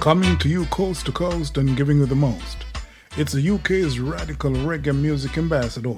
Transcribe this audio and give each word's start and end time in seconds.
Coming 0.00 0.38
to 0.38 0.48
you 0.48 0.64
coast 0.66 1.04
to 1.06 1.12
coast 1.12 1.58
and 1.58 1.76
giving 1.76 1.98
you 1.98 2.06
the 2.06 2.14
most. 2.14 2.64
It's 3.18 3.32
the 3.32 3.50
UK's 3.50 4.00
radical 4.00 4.50
reggae 4.50 4.98
music 4.98 5.36
ambassador 5.36 5.94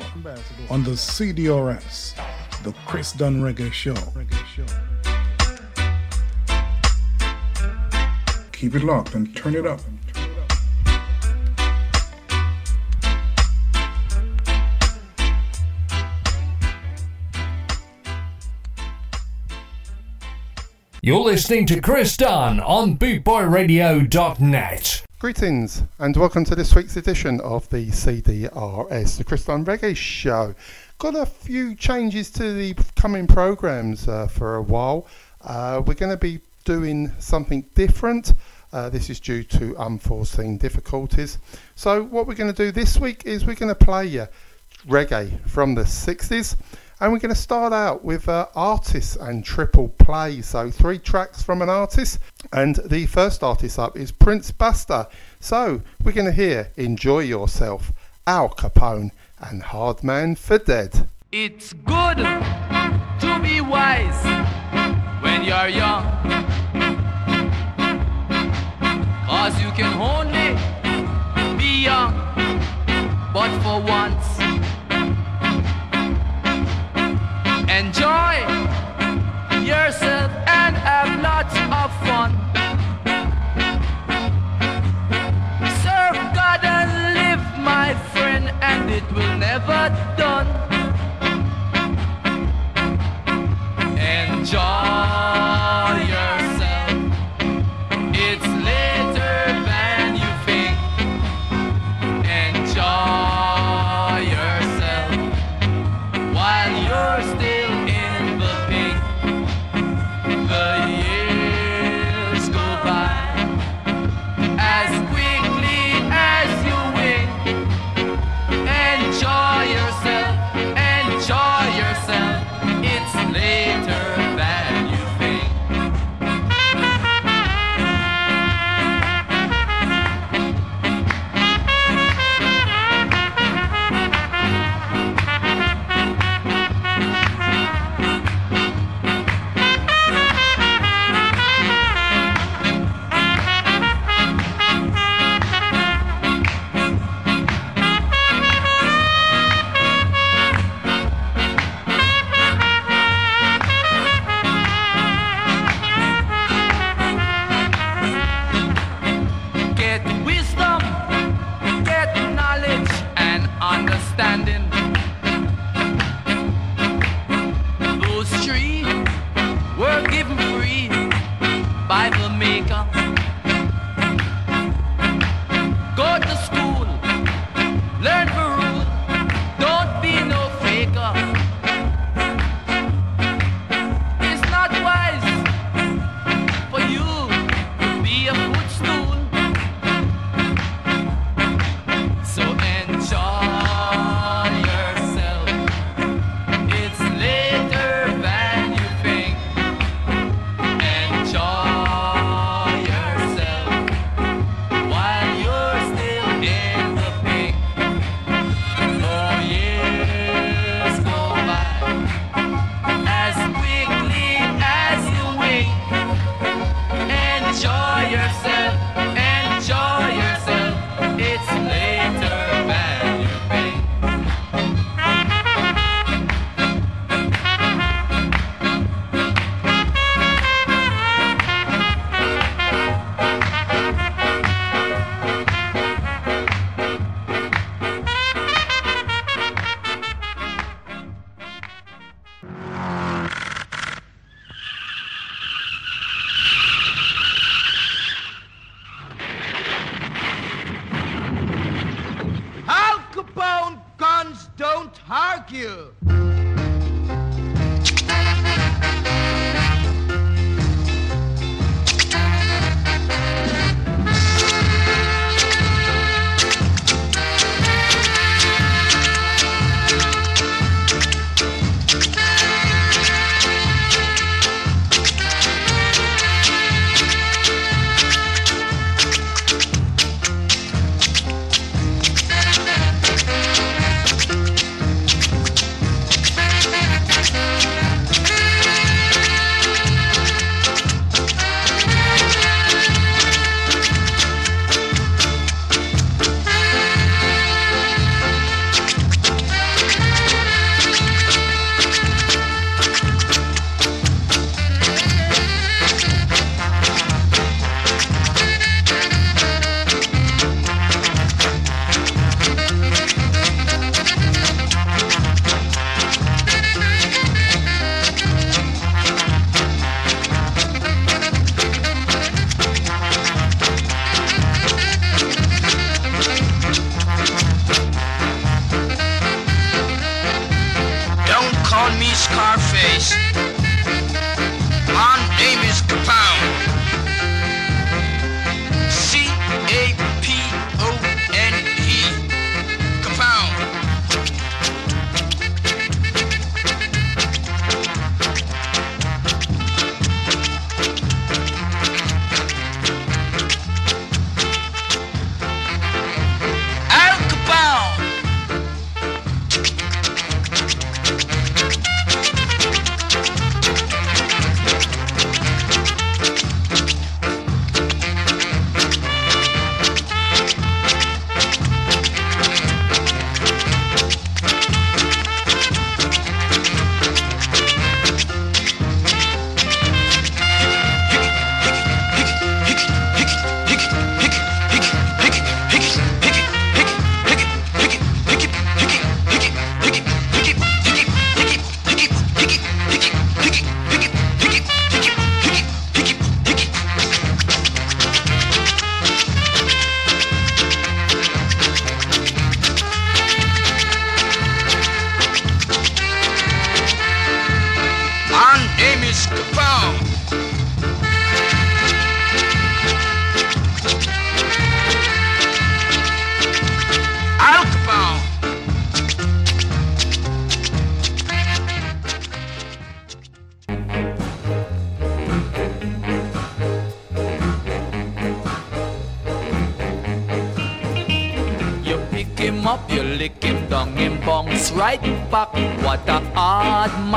on 0.69 0.83
the 0.83 0.91
CDRS, 0.91 2.15
the 2.65 2.75
Chris 2.84 3.12
Dunn 3.12 3.41
Reggae 3.41 3.73
Show. 3.73 3.95
Keep 8.51 8.75
it 8.75 8.83
locked 8.83 9.15
and 9.15 9.37
turn 9.37 9.55
it 9.55 9.69
up. 9.69 9.80
You're 21.05 21.19
listening 21.19 21.66
to 21.66 21.80
Chris 21.80 22.16
Dunn 22.16 22.61
on 22.61 22.97
BootboyRadio.net. 22.97 25.05
Greetings 25.19 25.83
and 25.98 26.17
welcome 26.17 26.44
to 26.44 26.55
this 26.55 26.77
week's 26.77 26.97
edition 26.97 27.41
of 27.41 27.69
the 27.70 27.89
CDRS, 27.89 29.19
the 29.19 29.25
Chris 29.25 29.44
Dunn 29.44 29.64
Reggae 29.64 29.97
Show. 29.97 30.55
Got 30.98 31.17
a 31.17 31.27
few 31.27 31.75
changes 31.75 32.31
to 32.31 32.53
the 32.53 32.77
coming 32.94 33.27
programs 33.27 34.06
uh, 34.06 34.28
for 34.28 34.55
a 34.55 34.62
while. 34.62 35.09
Uh, 35.41 35.83
we're 35.84 35.94
going 35.94 36.12
to 36.12 36.17
be 36.17 36.39
doing 36.64 37.11
something 37.19 37.62
different. 37.75 38.34
Uh, 38.72 38.89
this 38.89 39.11
is 39.11 39.19
due 39.19 39.42
to 39.42 39.77
unforeseen 39.78 40.56
difficulties. 40.56 41.39
So, 41.75 42.05
what 42.05 42.28
we're 42.28 42.34
going 42.34 42.55
to 42.55 42.64
do 42.64 42.70
this 42.70 43.00
week 43.00 43.27
is 43.27 43.44
we're 43.44 43.56
going 43.56 43.75
to 43.75 43.84
play 43.84 44.06
you 44.06 44.28
reggae 44.87 45.41
from 45.48 45.75
the 45.75 45.83
60s. 45.83 46.55
And 47.03 47.12
we're 47.12 47.19
going 47.19 47.34
to 47.34 47.41
start 47.41 47.72
out 47.72 48.05
with 48.05 48.28
uh, 48.28 48.47
artists 48.55 49.17
and 49.17 49.45
triple 49.45 49.89
play. 49.89 50.41
So, 50.41 50.70
three 50.70 51.00
tracks 51.00 51.42
from 51.42 51.61
an 51.61 51.69
artist. 51.69 52.20
And 52.53 52.77
the 52.77 53.06
first 53.06 53.42
artist 53.42 53.77
up 53.77 53.97
is 53.97 54.12
Prince 54.12 54.53
Buster. 54.53 55.09
So, 55.41 55.83
we're 56.05 56.12
going 56.12 56.27
to 56.27 56.33
hear 56.33 56.70
Enjoy 56.77 57.19
Yourself, 57.19 57.92
Al 58.25 58.50
Capone, 58.50 59.11
and 59.41 59.64
Hard 59.64 60.05
Man 60.05 60.36
for 60.36 60.59
Dead. 60.59 61.09
It's 61.33 61.72
good 61.72 62.19
to 62.19 63.41
be 63.42 63.61
wise 63.61 64.22
when 65.25 65.42
you're 65.42 65.66
young. 65.66 66.05
Cause 69.27 69.61
you 69.61 69.72
can 69.72 69.92
only 70.00 70.55
be 71.59 71.83
young, 71.83 72.14
but 73.34 73.50
for 73.64 73.81
once. 73.83 74.31
Enjoy 77.78 78.34
yourself 79.65 80.31
and 80.47 80.77
have 80.77 81.11
lots 81.23 81.55
of 81.81 81.91
fun. 82.06 82.31
Serve 85.83 86.19
God 86.34 86.61
and 86.62 86.91
live, 87.19 87.45
my 87.65 87.95
friend, 88.12 88.53
and 88.61 88.91
it 88.91 89.11
will 89.12 89.39
never 89.39 89.88
done. 90.19 90.49
Enjoy 93.99 95.52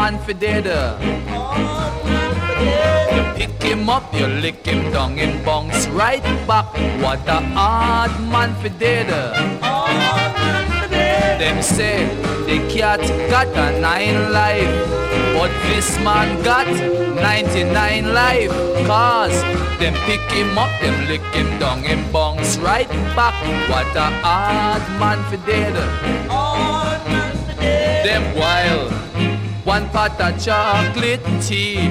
man 0.05 0.19
for 0.25 0.33
dead. 0.33 0.65
You 3.15 3.23
pick 3.37 3.63
him 3.63 3.89
up, 3.89 4.13
you 4.13 4.27
lick 4.27 4.63
him 4.63 4.91
down, 4.91 5.17
him 5.17 5.43
bounce 5.43 5.87
right 5.87 6.27
back. 6.49 6.67
What 7.03 7.27
a 7.27 7.39
hard 7.57 8.13
man 8.33 8.53
for 8.61 8.69
dead. 8.69 9.09
Them 11.41 11.57
say 11.63 12.05
the 12.49 12.57
cat 12.73 13.01
got 13.31 13.47
a 13.65 13.67
nine 13.81 14.19
life, 14.31 14.75
but 15.33 15.51
this 15.69 15.89
man 16.07 16.29
got 16.43 16.67
99 16.67 18.13
life. 18.13 18.51
Cause 18.85 19.37
them 19.79 19.95
pick 20.05 20.25
him 20.37 20.55
up, 20.55 20.73
them 20.81 20.97
lick 21.09 21.25
him 21.33 21.49
down, 21.57 21.81
him 21.81 22.01
bounce 22.11 22.57
right 22.57 22.91
back. 23.17 23.35
What 23.71 23.89
a 23.95 24.09
hard 24.25 24.83
man 25.01 25.19
for 25.29 25.41
dead. 25.49 25.73
Them 28.05 28.23
wild, 28.37 28.93
one 29.65 29.89
pot 29.89 30.21
of 30.21 30.39
chocolate 30.39 31.25
tea, 31.41 31.89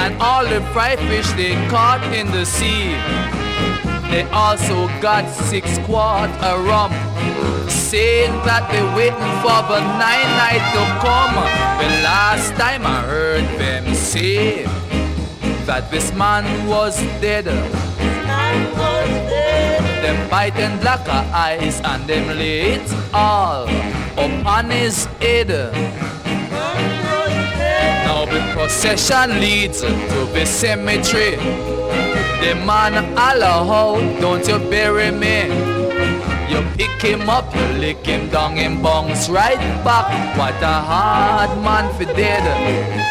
and 0.00 0.16
all 0.20 0.44
the 0.48 0.62
fried 0.72 0.98
fish 1.00 1.30
they 1.32 1.52
caught 1.68 2.02
in 2.14 2.26
the 2.32 2.44
sea. 2.46 2.96
They 4.10 4.22
also 4.32 4.88
got 5.00 5.28
six 5.28 5.78
quart 5.84 6.30
of 6.42 6.64
rum 6.66 6.90
saying 7.68 8.32
that 8.48 8.66
they're 8.72 8.96
waiting 8.96 9.34
for 9.44 9.60
the 9.68 9.80
nine 10.00 10.30
night 10.40 10.64
to 10.72 10.82
come. 11.04 11.36
The 11.84 11.90
last 12.02 12.56
time 12.56 12.86
I 12.86 13.02
heard 13.02 13.44
them 13.60 13.94
say 13.94 14.64
that 15.66 15.90
this 15.90 16.12
man 16.14 16.44
was 16.66 16.96
dead. 17.20 17.44
Them 20.00 20.30
biting 20.30 20.78
black 20.80 21.06
eyes 21.08 21.80
and 21.84 22.06
them 22.08 22.30
it 22.38 22.82
all 23.12 23.68
upon 24.16 24.70
his 24.70 25.04
head. 25.20 26.09
The 28.26 28.52
procession 28.52 29.40
leads 29.40 29.80
to 29.80 29.88
the 30.34 30.44
cemetery. 30.44 31.36
The 32.40 32.54
man 32.66 33.16
holla 33.16 33.64
don't 34.20 34.46
you 34.46 34.58
bury 34.70 35.10
me? 35.10 35.48
You 36.50 36.60
pick 36.76 37.00
him 37.00 37.30
up, 37.30 37.54
you 37.54 37.66
lick 37.78 38.04
him 38.04 38.28
down, 38.28 38.56
him 38.56 38.82
bounce 38.82 39.28
right 39.30 39.58
back. 39.82 40.36
What 40.36 40.62
a 40.62 40.66
hard 40.66 41.62
man 41.64 41.92
for 41.94 42.04
dead. 42.04 43.09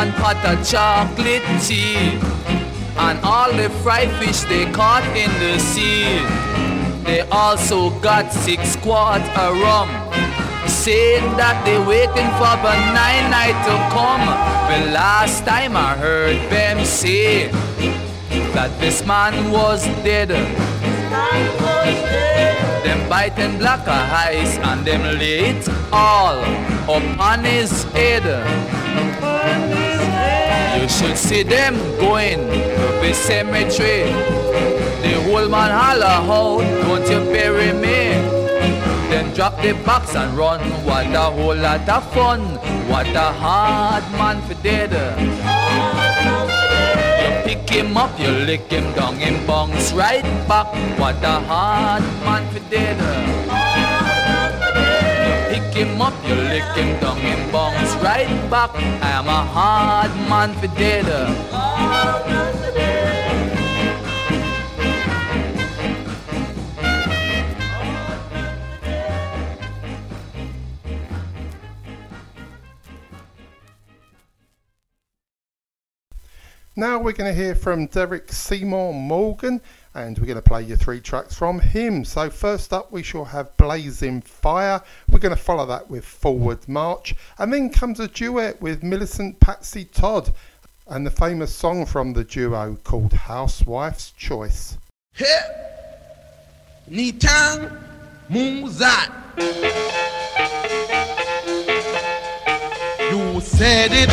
One 0.00 0.12
pot 0.12 0.42
of 0.50 0.58
chocolate 0.66 1.44
tea 1.60 2.16
and 3.06 3.16
all 3.22 3.52
the 3.52 3.68
fried 3.82 4.10
fish 4.18 4.40
they 4.52 4.64
caught 4.72 5.04
in 5.14 5.30
the 5.44 5.58
sea. 5.58 6.04
They 7.04 7.20
also 7.30 7.90
got 8.00 8.32
six 8.32 8.76
quarts 8.76 9.28
of 9.36 9.60
rum, 9.60 9.90
saying 10.66 11.26
that 11.36 11.56
they 11.66 11.76
waiting 11.92 12.30
for 12.40 12.54
the 12.64 12.74
nine 12.96 13.26
night 13.38 13.58
to 13.68 13.74
come. 13.96 14.24
The 14.72 14.80
last 15.00 15.44
time 15.44 15.76
I 15.76 15.92
heard 16.04 16.38
them 16.50 16.82
say 16.86 17.48
that 18.56 18.70
this 18.80 19.04
man 19.04 19.50
was 19.50 19.84
dead. 20.08 20.30
Them 22.84 23.00
biting 23.10 23.58
black 23.58 23.86
eyes 23.86 24.56
and 24.68 24.80
them 24.86 25.02
late 25.18 25.68
all 25.92 26.40
upon 26.88 27.44
his 27.44 27.82
head. 27.92 28.24
You 30.76 30.88
should 30.88 31.18
see 31.18 31.42
them 31.42 31.74
going 31.98 32.38
to 32.38 33.00
the 33.02 33.12
cemetery. 33.12 34.12
The 35.02 35.16
old 35.28 35.50
man 35.50 35.70
holler 35.70 36.06
out, 36.06 36.60
don't 36.82 37.02
you 37.10 37.30
bury 37.32 37.72
me? 37.72 37.98
Then 39.10 39.34
drop 39.34 39.60
the 39.60 39.72
box 39.84 40.14
and 40.14 40.36
run. 40.38 40.60
What 40.84 41.06
a 41.06 41.30
whole 41.30 41.56
lot 41.56 41.88
of 41.88 42.12
fun. 42.12 42.40
What 42.88 43.08
a 43.08 43.32
hard 43.32 44.04
man 44.12 44.40
for 44.46 44.54
dead. 44.62 44.92
You 47.20 47.54
pick 47.54 47.68
him 47.68 47.96
up, 47.96 48.18
you 48.20 48.28
lick 48.28 48.70
him 48.70 48.92
down, 48.94 49.16
him 49.16 49.44
bounce 49.46 49.92
right 49.92 50.22
back. 50.46 50.68
What 50.98 51.22
a 51.22 51.40
hard 51.40 52.02
man 52.24 52.48
for 52.52 52.60
dead 52.70 53.39
him 55.74 56.00
up, 56.00 56.14
you 56.26 56.34
lick 56.34 56.64
him 56.74 57.00
down, 57.00 57.16
him 57.18 57.50
bounce 57.50 57.94
right 58.02 58.28
back. 58.50 58.74
I 58.74 59.10
am 59.10 59.26
a 59.28 59.44
hard 59.44 60.10
man 60.28 60.54
for 60.54 60.68
dead. 60.78 61.06
Now 76.76 76.98
we're 76.98 77.12
going 77.12 77.34
to 77.34 77.38
hear 77.38 77.54
from 77.54 77.86
Derrick 77.88 78.32
Seymour 78.32 78.94
Morgan 78.94 79.60
and 79.94 80.18
we're 80.18 80.26
going 80.26 80.36
to 80.36 80.42
play 80.42 80.62
you 80.62 80.76
three 80.76 81.00
tracks 81.00 81.34
from 81.34 81.60
him. 81.60 82.04
So 82.04 82.30
first 82.30 82.72
up 82.72 82.92
we 82.92 83.02
shall 83.02 83.24
have 83.24 83.56
Blazing 83.56 84.20
Fire, 84.20 84.80
we're 85.10 85.18
going 85.18 85.34
to 85.34 85.40
follow 85.40 85.66
that 85.66 85.90
with 85.90 86.04
Forward 86.04 86.68
March, 86.68 87.14
and 87.38 87.52
then 87.52 87.70
comes 87.70 88.00
a 88.00 88.08
duet 88.08 88.60
with 88.60 88.82
Millicent 88.82 89.40
Patsy 89.40 89.84
Todd 89.84 90.32
and 90.86 91.06
the 91.06 91.10
famous 91.10 91.54
song 91.54 91.86
from 91.86 92.12
the 92.12 92.24
duo 92.24 92.76
called 92.84 93.12
Housewife's 93.12 94.10
Choice. 94.12 94.76
Hey, 95.12 95.40
Nitang 96.88 97.78
Muzat. 98.28 99.10
You 103.10 103.40
said 103.40 103.90
it, 103.92 104.10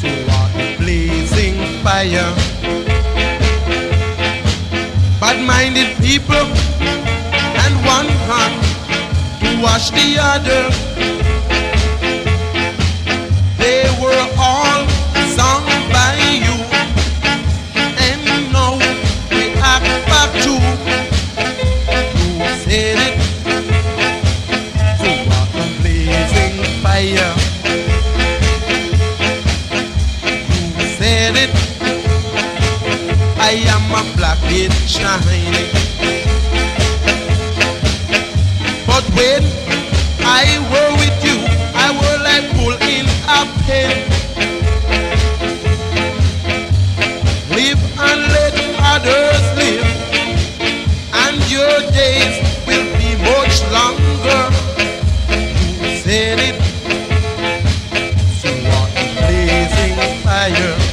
so 0.00 0.08
are 0.32 0.76
blazing 0.78 1.82
fire 1.82 2.43
bad-minded 5.46 5.96
people 5.98 6.34
and 6.36 7.74
one 7.86 8.08
hand 8.26 8.54
to 9.40 9.62
wash 9.62 9.90
the 9.90 10.16
other. 10.18 11.23
It 34.56 34.72
shining. 34.86 35.52
But 38.86 39.04
when 39.16 39.42
I 40.22 40.44
were 40.70 40.92
with 41.02 41.18
you, 41.26 41.38
I 41.74 41.90
were 41.90 42.18
like 42.22 42.46
bull 42.54 42.76
in 42.86 43.06
a 43.26 43.40
pen. 43.64 43.94
Live 47.50 47.82
and 47.98 48.20
let 48.36 48.54
others 48.94 49.44
live, 49.58 49.88
and 51.22 51.36
your 51.50 51.76
days 51.90 52.36
will 52.66 52.86
be 52.98 53.10
much 53.26 53.56
longer. 53.74 54.42
You 55.82 55.96
said 55.98 56.38
it, 56.38 56.56
so 58.40 58.50
on 58.78 58.88
blazing 59.18 60.22
fire. 60.22 60.83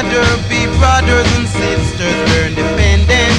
together, 0.00 0.24
be 0.48 0.66
brothers 0.78 1.26
and 1.36 1.46
sisters, 1.48 2.14
we're 2.30 2.48
independent. 2.48 3.36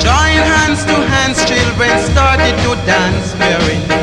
Join 0.00 0.40
hands 0.48 0.84
to 0.84 0.94
hands, 0.94 1.44
children 1.44 1.98
started 2.00 2.56
to 2.64 2.74
dance, 2.86 3.34
we're 3.34 3.70
independent. 3.70 3.99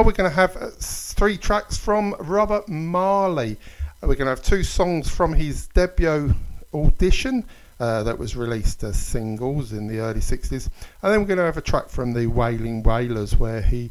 Now 0.00 0.06
we're 0.06 0.12
going 0.12 0.30
to 0.30 0.34
have 0.34 0.56
uh, 0.56 0.70
three 0.78 1.36
tracks 1.36 1.76
from 1.76 2.16
Robert 2.20 2.66
Marley. 2.70 3.58
Uh, 4.02 4.06
We're 4.06 4.14
going 4.14 4.28
to 4.28 4.30
have 4.30 4.42
two 4.42 4.62
songs 4.62 5.10
from 5.10 5.34
his 5.34 5.66
debut 5.66 6.34
audition 6.72 7.44
uh, 7.78 8.02
that 8.04 8.18
was 8.18 8.34
released 8.34 8.82
as 8.82 8.98
singles 8.98 9.74
in 9.74 9.86
the 9.86 9.98
early 9.98 10.20
60s. 10.20 10.70
And 11.02 11.12
then 11.12 11.20
we're 11.20 11.26
going 11.26 11.36
to 11.36 11.44
have 11.44 11.58
a 11.58 11.60
track 11.60 11.90
from 11.90 12.14
the 12.14 12.28
Wailing 12.28 12.82
Wailers 12.82 13.36
where 13.36 13.60
he 13.60 13.90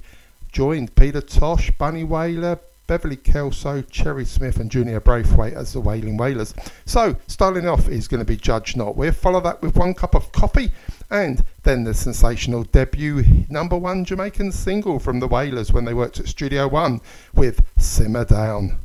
joined 0.51 0.95
Peter 0.95 1.21
Tosh, 1.21 1.69
Bunny 1.77 2.05
Wailer, 2.05 2.59
Beverly 2.87 3.17
Kelso, 3.17 3.83
Cherry 3.83 4.25
Smith, 4.25 4.59
and 4.59 4.71
Junior 4.71 4.99
Braithwaite 4.99 5.53
as 5.53 5.73
the 5.73 5.79
Wailing 5.79 6.17
Wailers. 6.17 6.55
So, 6.87 7.17
starting 7.27 7.67
off 7.67 7.87
is 7.87 8.07
going 8.07 8.17
to 8.17 8.25
be 8.25 8.35
Judge 8.35 8.75
Not. 8.75 8.95
We'll 8.95 9.11
follow 9.11 9.41
that 9.41 9.61
with 9.61 9.75
one 9.75 9.93
cup 9.93 10.15
of 10.15 10.31
coffee 10.31 10.71
and 11.09 11.43
then 11.63 11.83
the 11.83 11.93
sensational 11.93 12.63
debut 12.63 13.45
number 13.49 13.77
one 13.77 14.05
Jamaican 14.05 14.51
single 14.51 14.99
from 14.99 15.19
the 15.19 15.27
Wailers 15.27 15.73
when 15.73 15.85
they 15.85 15.93
worked 15.93 16.19
at 16.19 16.27
Studio 16.27 16.67
One 16.67 17.01
with 17.33 17.61
Simmer 17.77 18.25
Down. 18.25 18.77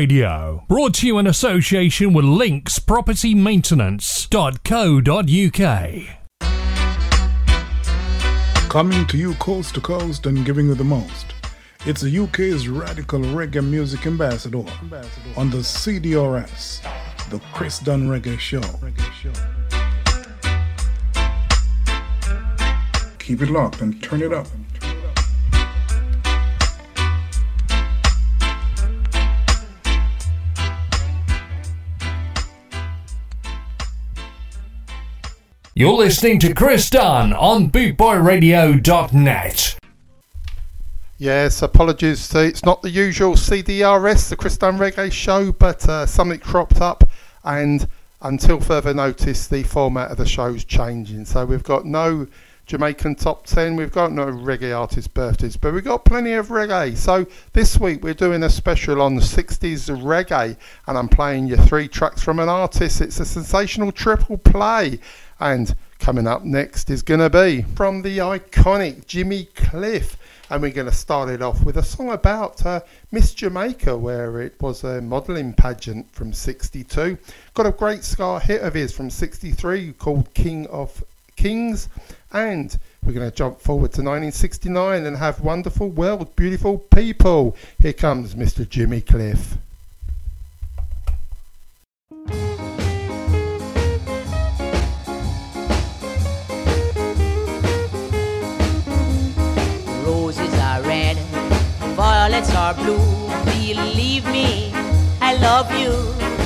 Radio. 0.00 0.64
Brought 0.66 0.94
to 0.94 1.06
you 1.06 1.18
in 1.18 1.26
association 1.26 2.14
with 2.14 2.24
Links 2.24 2.78
Property 2.78 3.34
Maintenance.co.uk. 3.34 4.30
Coming 8.70 9.06
to 9.08 9.18
you 9.18 9.34
coast 9.34 9.74
to 9.74 9.82
coast 9.82 10.24
and 10.24 10.46
giving 10.46 10.68
you 10.68 10.74
the 10.74 10.84
most. 10.84 11.34
It's 11.84 12.00
the 12.00 12.18
UK's 12.18 12.66
radical 12.66 13.20
reggae 13.20 13.62
music 13.62 14.06
ambassador 14.06 14.64
on 15.36 15.50
the 15.50 15.58
CDRS, 15.58 16.80
the 17.28 17.38
Chris 17.52 17.78
Dunn 17.78 18.08
Reggae 18.08 18.38
Show. 18.38 18.62
Keep 23.18 23.42
it 23.42 23.50
locked 23.50 23.82
and 23.82 24.02
turn 24.02 24.22
it 24.22 24.32
up. 24.32 24.46
You're 35.80 35.94
listening 35.94 36.38
to 36.40 36.52
Chris 36.52 36.90
Dunn 36.90 37.32
on 37.32 37.70
BootboyRadio.net. 37.70 39.78
Yes, 41.16 41.62
apologies. 41.62 42.34
It's 42.34 42.62
not 42.62 42.82
the 42.82 42.90
usual 42.90 43.32
CDRS, 43.32 44.28
the 44.28 44.36
Chris 44.36 44.58
Dunn 44.58 44.76
Reggae 44.76 45.10
Show, 45.10 45.52
but 45.52 45.88
uh, 45.88 46.04
something 46.04 46.38
cropped 46.38 46.82
up, 46.82 47.08
and 47.44 47.88
until 48.20 48.60
further 48.60 48.92
notice, 48.92 49.46
the 49.46 49.62
format 49.62 50.10
of 50.10 50.18
the 50.18 50.26
show's 50.26 50.66
changing. 50.66 51.24
So 51.24 51.46
we've 51.46 51.62
got 51.62 51.86
no 51.86 52.26
Jamaican 52.70 53.16
top 53.16 53.46
10, 53.46 53.74
we've 53.74 53.90
got 53.90 54.12
no 54.12 54.26
reggae 54.26 54.78
artist 54.78 55.12
birthdays, 55.12 55.56
but 55.56 55.74
we've 55.74 55.82
got 55.82 56.04
plenty 56.04 56.34
of 56.34 56.50
reggae. 56.50 56.96
So 56.96 57.26
this 57.52 57.80
week 57.80 58.04
we're 58.04 58.14
doing 58.14 58.44
a 58.44 58.48
special 58.48 59.02
on 59.02 59.16
the 59.16 59.20
60s 59.20 59.90
reggae, 60.00 60.56
and 60.86 60.96
I'm 60.96 61.08
playing 61.08 61.48
you 61.48 61.56
three 61.56 61.88
tracks 61.88 62.22
from 62.22 62.38
an 62.38 62.48
artist. 62.48 63.00
It's 63.00 63.18
a 63.18 63.24
sensational 63.24 63.90
triple 63.90 64.38
play. 64.38 65.00
And 65.40 65.74
coming 65.98 66.28
up 66.28 66.44
next 66.44 66.90
is 66.90 67.02
going 67.02 67.18
to 67.18 67.28
be 67.28 67.62
from 67.74 68.02
the 68.02 68.18
iconic 68.18 69.04
Jimmy 69.04 69.46
Cliff. 69.56 70.16
And 70.48 70.62
we're 70.62 70.70
going 70.70 70.86
to 70.86 70.94
start 70.94 71.28
it 71.28 71.42
off 71.42 71.64
with 71.64 71.76
a 71.76 71.82
song 71.82 72.10
about 72.10 72.64
uh, 72.64 72.82
Miss 73.10 73.34
Jamaica, 73.34 73.98
where 73.98 74.40
it 74.40 74.54
was 74.62 74.84
a 74.84 75.00
modelling 75.00 75.54
pageant 75.54 76.08
from 76.12 76.32
62. 76.32 77.18
Got 77.54 77.66
a 77.66 77.72
great 77.72 78.04
ska 78.04 78.38
hit 78.38 78.62
of 78.62 78.74
his 78.74 78.92
from 78.92 79.10
63 79.10 79.94
called 79.94 80.32
King 80.34 80.68
of 80.68 81.02
Kings. 81.40 81.88
And 82.32 82.76
we're 83.02 83.14
going 83.14 83.28
to 83.28 83.34
jump 83.34 83.60
forward 83.60 83.92
to 83.92 84.02
1969 84.02 85.06
and 85.06 85.16
have 85.16 85.40
Wonderful 85.40 85.88
World, 85.88 86.36
Beautiful 86.36 86.76
People. 86.78 87.56
Here 87.78 87.94
comes 87.94 88.34
Mr. 88.34 88.68
Jimmy 88.68 89.00
Cliff. 89.00 89.56
Roses 100.04 100.54
are 100.58 100.82
red, 100.82 101.16
violets 101.96 102.54
are 102.54 102.74
blue. 102.74 102.98
Believe 103.46 104.26
me, 104.26 104.72
I 105.22 105.36
love 105.40 105.72
you. 105.72 106.39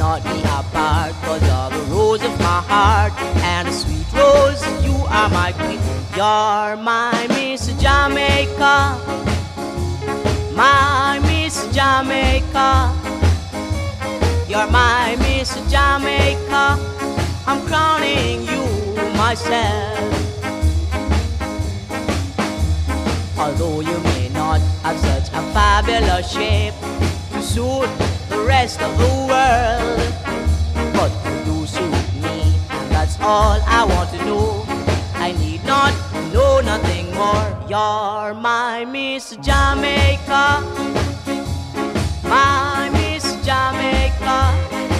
Not 0.00 0.24
be 0.24 0.40
apart, 0.44 1.12
cause 1.24 1.42
you're 1.42 1.78
the 1.78 1.84
rose 1.92 2.24
of 2.24 2.32
my 2.38 2.62
heart. 2.72 3.12
And 3.44 3.68
a 3.68 3.70
sweet 3.70 4.06
rose, 4.14 4.62
you 4.82 4.94
are 5.04 5.28
my 5.28 5.52
queen. 5.52 5.78
You're 6.16 6.82
my 6.82 7.26
Miss 7.28 7.66
Jamaica. 7.78 8.96
My 10.54 11.20
Miss 11.28 11.68
Jamaica. 11.76 12.96
You're 14.48 14.70
my 14.70 15.16
Miss 15.18 15.52
Jamaica. 15.70 16.80
I'm 17.46 17.60
crowning 17.66 18.40
you 18.48 18.64
myself. 19.18 20.00
Although 23.38 23.80
you 23.80 23.98
may 23.98 24.30
not 24.30 24.62
have 24.82 24.98
such 24.98 25.28
a 25.34 25.42
fabulous 25.52 26.32
shape 26.32 26.72
to 27.32 27.42
suit 27.42 28.09
the 28.40 28.46
rest 28.46 28.80
of 28.80 28.96
the 28.96 29.12
world, 29.30 30.12
but 30.94 31.12
you 31.46 31.66
suit 31.66 32.06
me, 32.22 32.54
and 32.70 32.90
that's 32.90 33.18
all 33.20 33.58
I 33.66 33.84
want 33.84 34.10
to 34.10 34.24
know. 34.24 34.64
I 35.14 35.32
need 35.32 35.64
not 35.64 35.92
know 36.32 36.60
nothing 36.60 37.12
more. 37.14 37.48
You're 37.68 38.34
my 38.34 38.84
Miss 38.84 39.36
Jamaica, 39.36 40.62
my 42.24 42.88
Miss 42.92 43.24
Jamaica. 43.44 44.99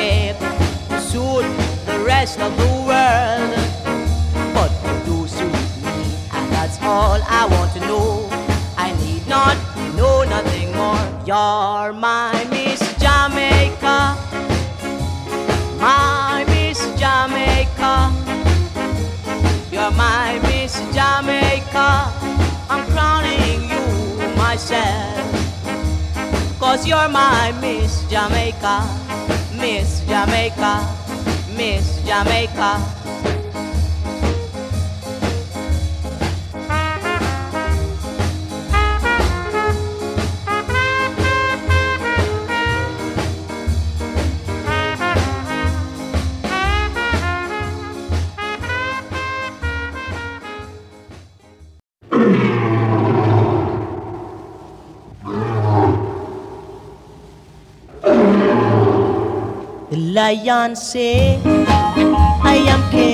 To 0.00 1.00
suit 1.00 1.44
the 1.86 1.98
rest 2.04 2.40
of 2.40 2.56
the 2.56 2.70
world, 2.88 3.52
but 4.54 4.70
do 5.04 5.26
suit 5.28 5.52
me, 5.84 5.98
and 6.32 6.50
that's 6.52 6.78
all 6.82 7.20
I 7.28 7.46
want 7.50 7.72
to 7.74 7.80
know. 7.80 8.28
I 8.76 8.92
need 9.02 9.26
not 9.28 9.56
know 9.94 10.24
nothing 10.24 10.72
more. 10.74 11.04
You're 11.26 11.92
my 11.92 12.32
Miss 12.50 12.80
Jamaica, 12.98 14.16
my 15.78 16.44
Miss 16.48 16.80
Jamaica. 16.98 17.94
You're 19.70 19.90
my 19.92 20.38
Miss 20.48 20.74
Jamaica. 20.96 21.88
I'm 22.72 22.82
crowning 22.92 23.68
you 23.72 24.36
myself. 24.36 25.26
Cause 26.58 26.86
you're 26.86 27.08
my 27.08 27.52
Miss 27.60 28.04
Jamaica, 28.10 28.76
Miss 29.60 30.02
Jamaica, 30.08 30.80
Miss 31.54 32.00
Jamaica. 32.06 32.80
Lion 60.10 60.74
say, 60.74 61.40
I 62.42 62.56
am 62.66 62.90
king 62.90 63.09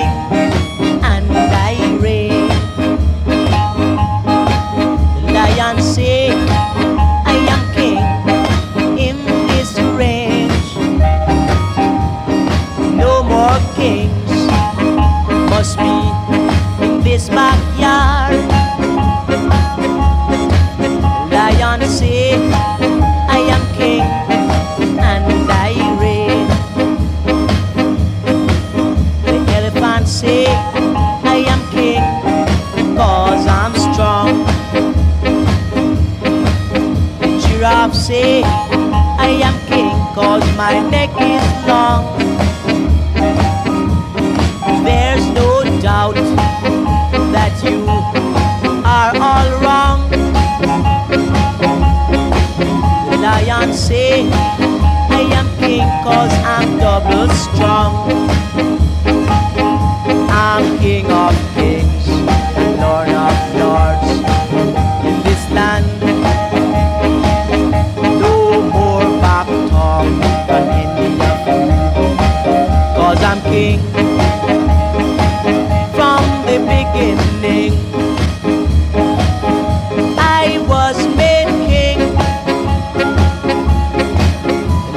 my 40.57 40.81
neck 40.89 41.11
is 41.21 41.47
long. 41.69 42.17
There's 44.85 45.27
no 45.41 45.63
doubt 45.83 46.15
that 47.35 47.53
you 47.63 47.85
are 48.83 49.13
all 49.29 49.49
wrong. 49.61 50.01
Lion 53.21 53.75
say, 53.75 54.31
I 55.11 55.29
am 55.39 55.47
king 55.59 55.87
cause 56.03 56.33
I'm 56.55 56.79
double 56.79 57.29
strong. 57.35 57.93
I'm 60.31 60.79
king 60.79 60.96
beginning. 76.97 77.73
I 80.19 80.65
was 80.67 80.97
making 81.17 81.67
king. 81.69 82.01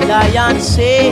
Lion 0.08 0.60
say, 0.60 1.12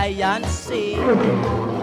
the 0.00 0.14
lion 0.14 1.79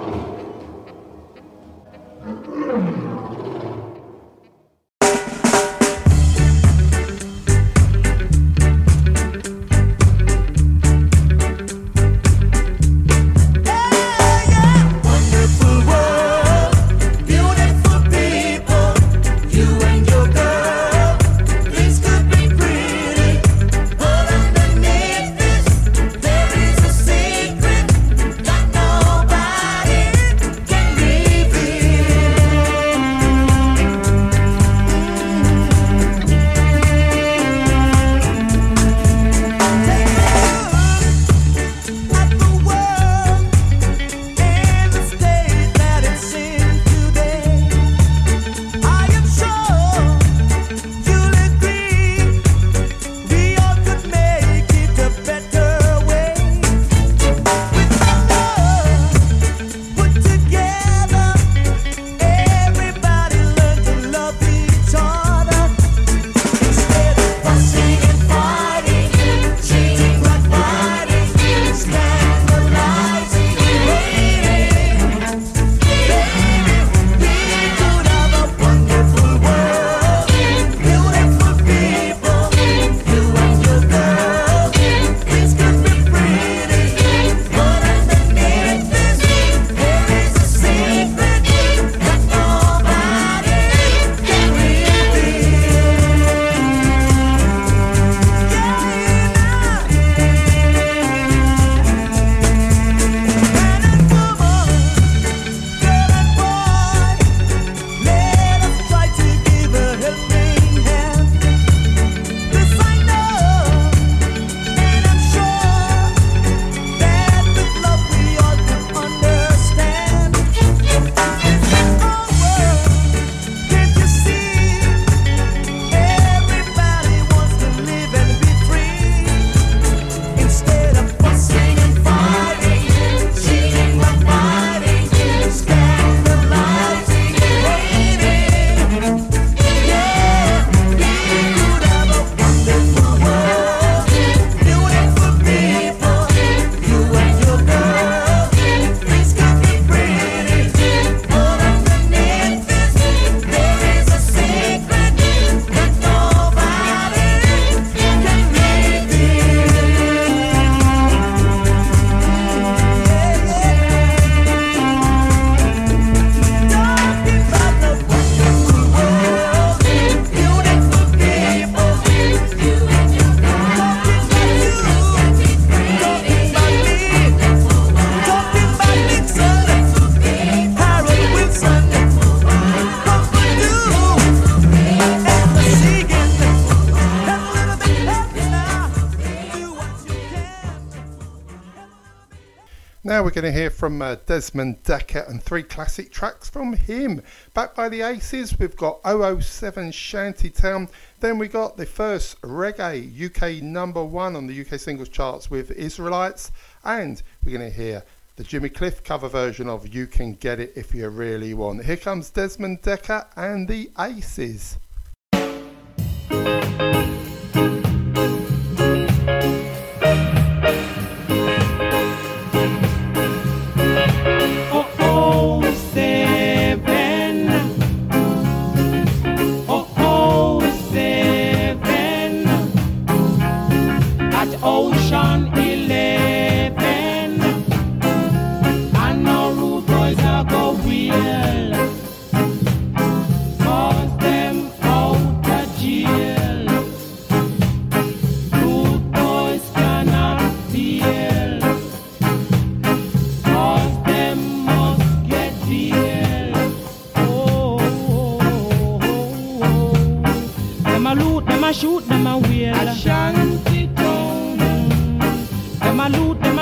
going 193.41 193.53
to 193.53 193.59
hear 193.59 193.69
from 193.69 194.01
uh, 194.01 194.15
Desmond 194.25 194.81
Dekker 194.81 195.29
and 195.29 195.43
three 195.43 195.61
classic 195.61 196.11
tracks 196.11 196.49
from 196.49 196.73
him. 196.73 197.21
Back 197.53 197.75
by 197.75 197.87
the 197.87 198.01
Aces, 198.01 198.57
we've 198.57 198.75
got 198.75 198.99
007 199.05 199.91
Shantytown. 199.91 200.89
Then 201.19 201.37
we 201.37 201.47
got 201.47 201.77
the 201.77 201.85
first 201.85 202.41
reggae 202.41 203.05
UK 203.27 203.61
number 203.61 204.03
one 204.03 204.35
on 204.35 204.47
the 204.47 204.59
UK 204.59 204.79
singles 204.79 205.09
charts 205.09 205.51
with 205.51 205.69
Israelites. 205.69 206.51
And 206.83 207.21
we're 207.45 207.59
going 207.59 207.71
to 207.71 207.77
hear 207.77 208.03
the 208.37 208.43
Jimmy 208.43 208.69
Cliff 208.69 209.03
cover 209.03 209.29
version 209.29 209.69
of 209.69 209.93
You 209.93 210.07
Can 210.07 210.33
Get 210.33 210.59
It 210.59 210.73
If 210.75 210.95
You 210.95 211.07
Really 211.09 211.53
Want. 211.53 211.85
Here 211.85 211.95
comes 211.95 212.31
Desmond 212.31 212.81
Dekker 212.81 213.27
and 213.35 213.67
the 213.67 213.91
Aces. 213.99 214.79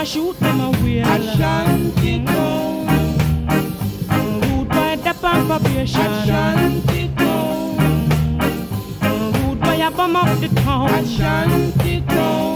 A 0.06 0.20
loot, 0.20 0.40
them 0.40 0.62
a 0.62 0.72
shoot, 0.74 0.76
them 0.76 0.76
a 0.76 0.84
wheel. 0.84 1.06
Ashanti 1.06 2.26
town. 2.26 2.88
Rude 4.42 4.70
by 4.70 4.96
the 4.96 5.14
probation. 5.48 6.02
Ashanti 6.02 7.08
town. 7.16 7.78
Rude 9.34 9.60
by 9.60 9.76
a 9.76 9.92
bum 9.92 10.16
up 10.16 10.40
the 10.40 10.48
town. 10.62 10.90
Ashanti 10.90 12.02
town. 12.02 12.55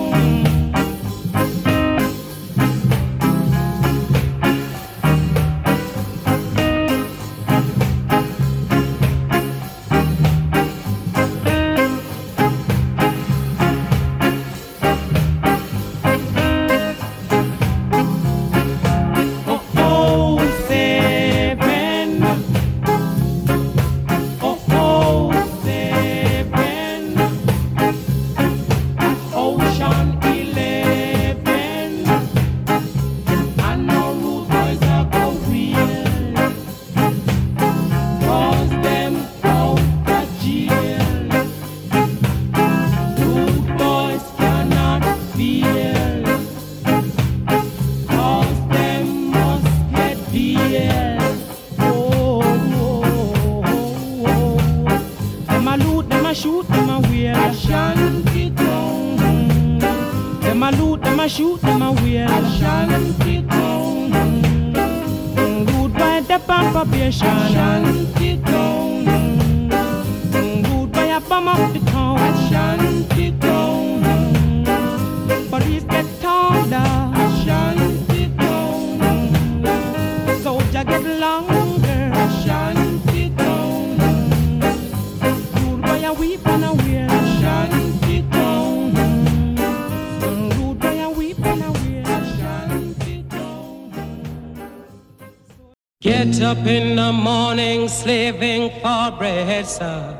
Slaving 97.99 98.71
for 98.81 99.11
bread, 99.17 99.67
sir, 99.67 100.17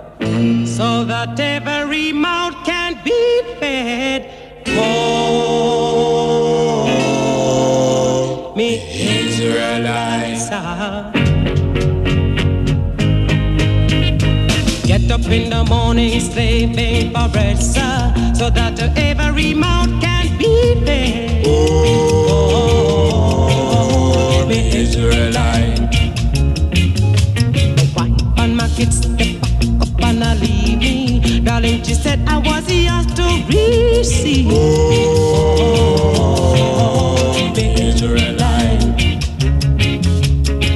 so 0.66 1.06
that 1.06 1.40
every 1.40 2.12
mouth 2.12 2.56
can 2.66 3.00
be 3.06 3.42
fed. 3.58 4.30
Oh, 4.68 5.24
me 8.58 8.70
Israelites. 9.22 10.50
sir. 10.50 11.12
Get 14.86 15.10
up 15.12 15.26
in 15.32 15.50
the 15.50 15.64
morning 15.70 16.20
slaving 16.20 17.14
for 17.14 17.30
bread, 17.30 17.58
sir, 17.58 18.14
so 18.36 18.50
that 18.50 18.78
she 31.90 31.96
said 31.96 32.20
I 32.28 32.38
was 32.38 32.72
yours 32.72 33.08
to 33.18 33.24
receive. 33.48 34.52
Oh, 34.54 34.94
me 37.56 37.74
Israelite. 37.90 38.84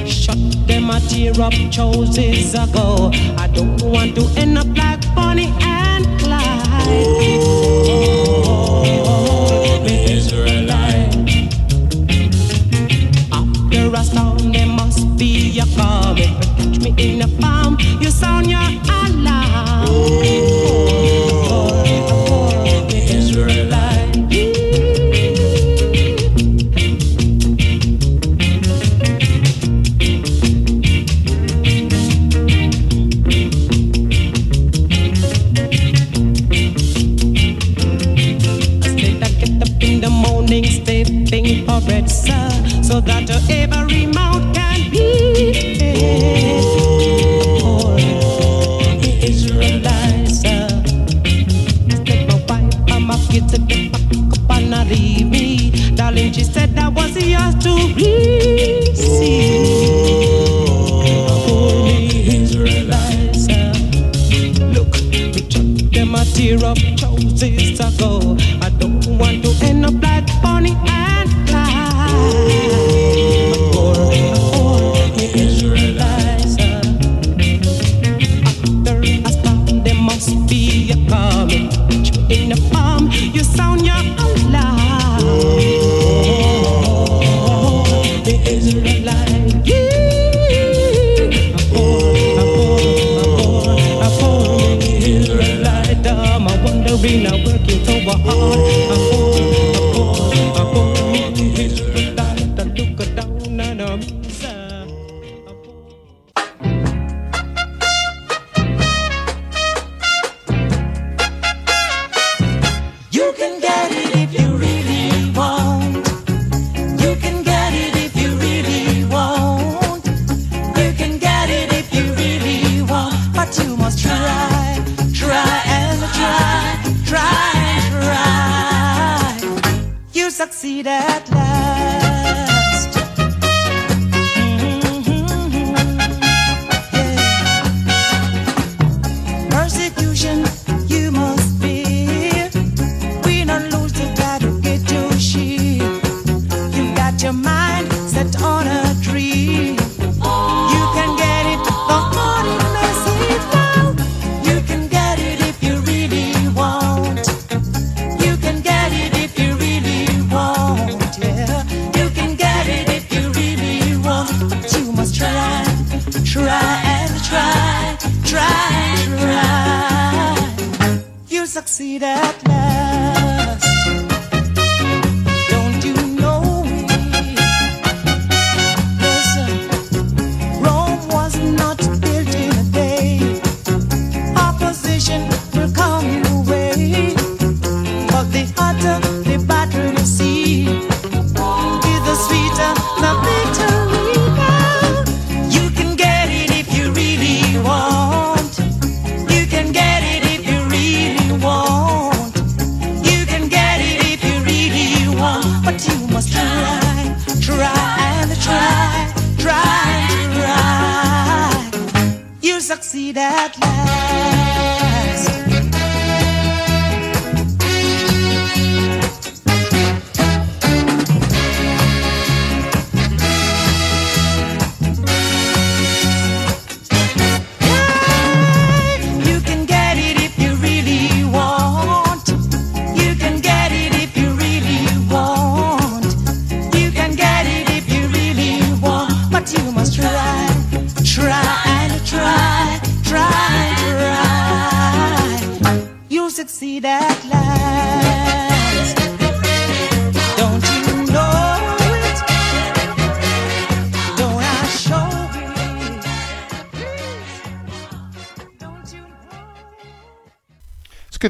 Shut 0.08 0.38
them 0.66 0.90
a 0.90 0.98
tear 1.08 1.40
up 1.40 1.54
choices 1.70 2.54
ago. 2.54 3.12
I 3.38 3.46
don't 3.46 3.80
want 3.82 4.16
to 4.16 4.22
end 4.36 4.58
up 4.58 4.66
like 4.76 4.93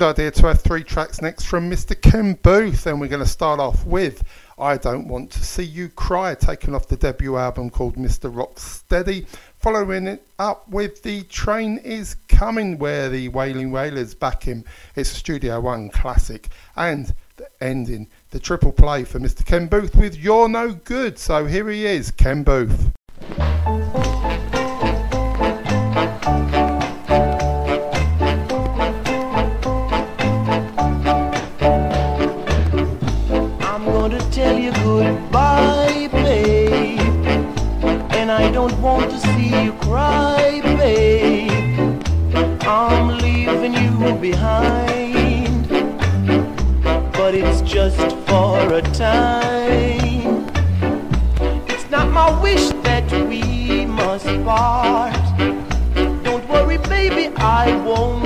idea 0.04 0.30
to 0.30 0.46
have 0.46 0.60
three 0.60 0.84
tracks 0.84 1.20
next 1.20 1.46
from 1.46 1.68
Mr. 1.68 2.00
Ken 2.00 2.34
Boothe. 2.34 2.86
And 2.86 3.00
we're 3.00 3.08
going 3.08 3.24
to 3.24 3.28
start 3.28 3.58
off 3.58 3.84
with 3.84 4.22
I 4.58 4.76
Don't 4.76 5.08
Want 5.08 5.32
to 5.32 5.44
See 5.44 5.64
You 5.64 5.88
Cry, 5.88 6.34
taken 6.34 6.74
off 6.74 6.86
the 6.86 6.96
debut 6.96 7.36
album 7.36 7.70
called 7.70 7.96
Mr. 7.96 8.34
Rock 8.34 8.60
Steady. 8.60 9.26
Following 9.58 10.06
it 10.06 10.24
up 10.38 10.68
with 10.68 11.02
The 11.02 11.22
Train 11.24 11.78
Is 11.78 12.16
Coming, 12.28 12.78
where 12.78 13.08
the 13.08 13.28
Wailing 13.30 13.72
Wailers 13.72 14.14
back 14.14 14.44
him. 14.44 14.64
It's 14.94 15.10
a 15.10 15.14
Studio 15.16 15.60
One 15.60 15.88
classic. 15.88 16.50
And 16.76 17.12
the 17.36 17.48
ending, 17.60 18.08
the 18.30 18.38
triple 18.38 18.70
play 18.70 19.02
for 19.02 19.18
Mr. 19.18 19.44
Ken 19.44 19.66
Boothe 19.66 19.96
with 19.96 20.16
You're 20.16 20.48
No 20.48 20.72
Good. 20.72 21.18
So 21.18 21.46
here 21.46 21.68
he 21.68 21.86
is, 21.86 22.12
Ken 22.12 22.44
Boothe. 22.44 22.93
don't 38.68 38.80
want 38.80 39.10
to 39.10 39.18
see 39.18 39.64
you 39.64 39.72
cry, 39.74 40.60
babe. 40.62 42.02
I'm 42.62 43.18
leaving 43.18 43.74
you 43.74 44.14
behind. 44.14 45.68
But 47.12 47.34
it's 47.34 47.60
just 47.60 48.16
for 48.26 48.72
a 48.72 48.80
time. 48.80 50.48
It's 51.68 51.90
not 51.90 52.10
my 52.10 52.30
wish 52.40 52.68
that 52.88 53.10
we 53.28 53.84
must 53.84 54.24
part. 54.44 55.14
Don't 56.24 56.48
worry, 56.48 56.78
baby, 56.78 57.34
I 57.36 57.76
won't. 57.84 58.23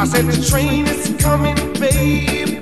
I 0.00 0.04
said 0.04 0.24
the 0.24 0.46
train 0.48 0.86
is 0.86 1.14
coming, 1.22 1.54
baby. 1.74 2.58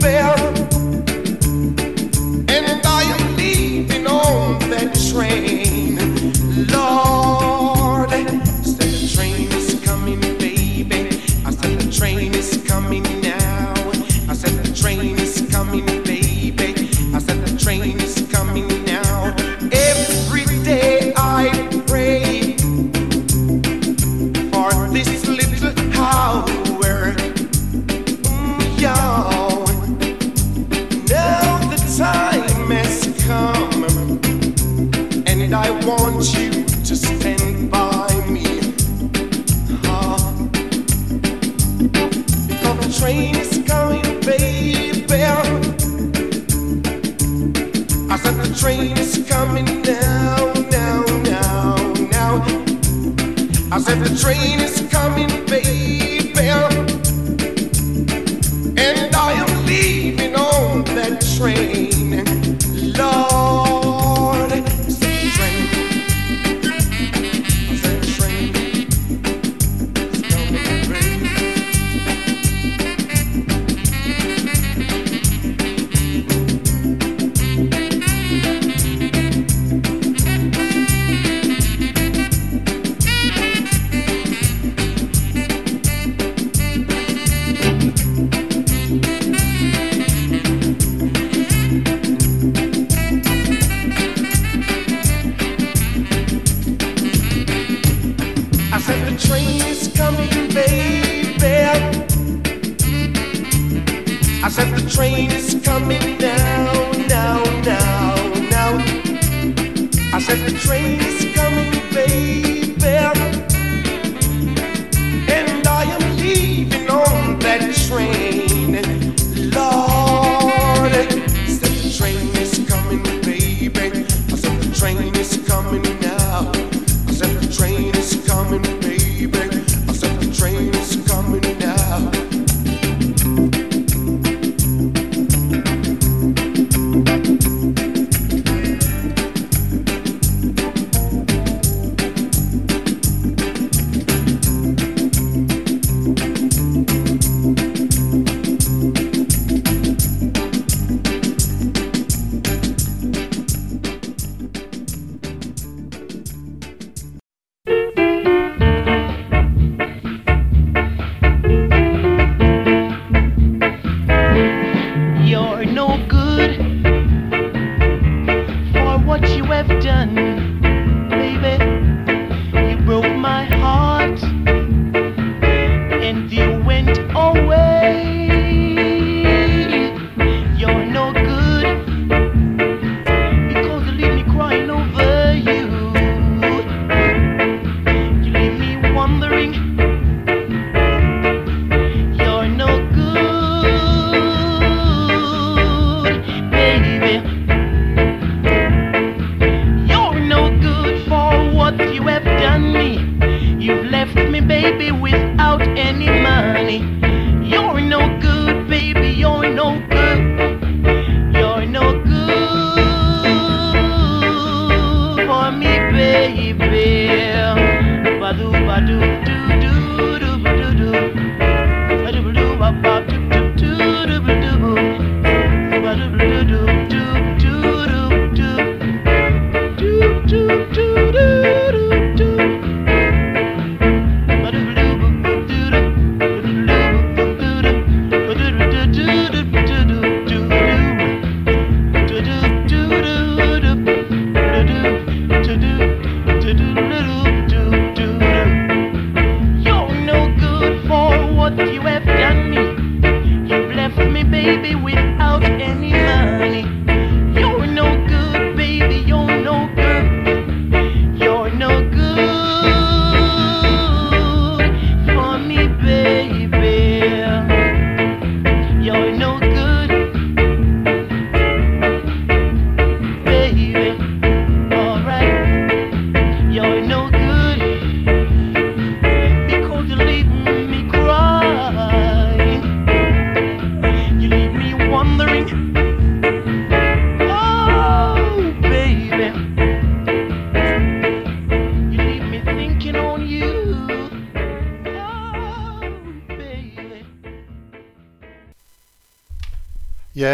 Baby. 216.34 216.67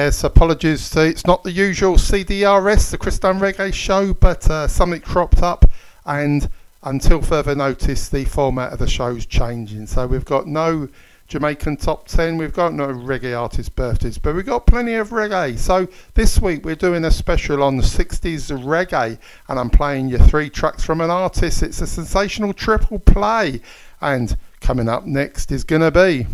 Yes, 0.05 0.22
apologies. 0.22 0.94
It's 0.96 1.24
not 1.24 1.44
the 1.44 1.50
usual 1.50 1.94
CDRS, 1.94 2.90
the 2.90 2.98
Chris 2.98 3.18
Dunn 3.18 3.40
Reggae 3.40 3.72
show, 3.72 4.12
but 4.12 4.50
uh, 4.50 4.68
something 4.68 5.00
cropped 5.00 5.42
up, 5.42 5.64
and 6.05 6.46
until 6.82 7.22
further 7.22 7.55
notice, 7.55 8.11
the 8.11 8.26
format 8.26 8.74
of 8.74 8.80
the 8.80 8.86
show's 8.86 9.24
changing. 9.24 9.86
So 9.86 10.07
we've 10.07 10.26
got 10.26 10.46
no 10.46 10.90
Jamaican 11.28 11.78
top 11.78 12.07
10, 12.07 12.36
we've 12.36 12.52
got 12.52 12.74
no 12.74 12.88
reggae 12.88 13.34
artist 13.34 13.74
birthdays, 13.76 14.18
but 14.18 14.34
we've 14.34 14.44
got 14.44 14.66
plenty 14.66 14.92
of 14.92 15.09
reggae. 15.09 15.57
So 15.57 15.88
this 16.12 16.38
week 16.38 16.66
we're 16.66 16.74
doing 16.74 17.07
a 17.07 17.11
special 17.11 17.62
on 17.62 17.78
the 17.78 17.82
60s 17.82 18.52
reggae, 18.62 19.18
and 19.48 19.59
I'm 19.59 19.70
playing 19.70 20.11
you 20.11 20.18
three 20.18 20.50
tracks 20.50 20.84
from 20.84 21.00
an 21.00 21.09
artist. 21.09 21.62
It's 21.62 21.80
a 21.80 21.86
sensational 21.86 22.52
triple 22.52 22.98
play, 22.98 23.62
and 24.02 24.36
coming 24.61 24.90
up 24.90 25.07
next 25.07 25.50
is 25.50 25.64
going 25.64 25.80
to 25.80 25.90
be. 25.90 26.26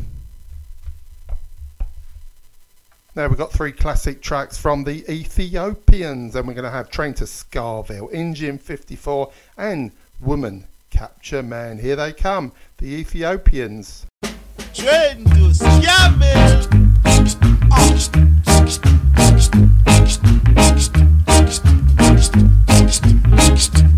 We've 3.29 3.37
got 3.37 3.53
three 3.53 3.73
classic 3.73 4.23
tracks 4.23 4.57
from 4.57 4.85
the 4.85 5.05
Ethiopians, 5.13 6.35
and 6.35 6.49
we're 6.49 6.55
going 6.55 6.65
to 6.65 6.71
have 6.71 6.91
Train 6.91 7.13
to 7.15 7.25
Skaville, 7.25 8.11
Engine 8.13 8.57
54, 8.57 9.31
and 9.59 9.93
Woman 10.21 10.67
Capture 10.89 11.43
Man. 11.43 11.79
Here 11.79 11.97
they 11.97 12.15
come, 12.15 12.53
the 12.79 12.87
Ethiopians. 12.87 14.07
Train 14.73 15.25
to 15.25 15.51
Scammell. 15.53 16.71
Train 23.53 23.81
oh. 23.83 23.90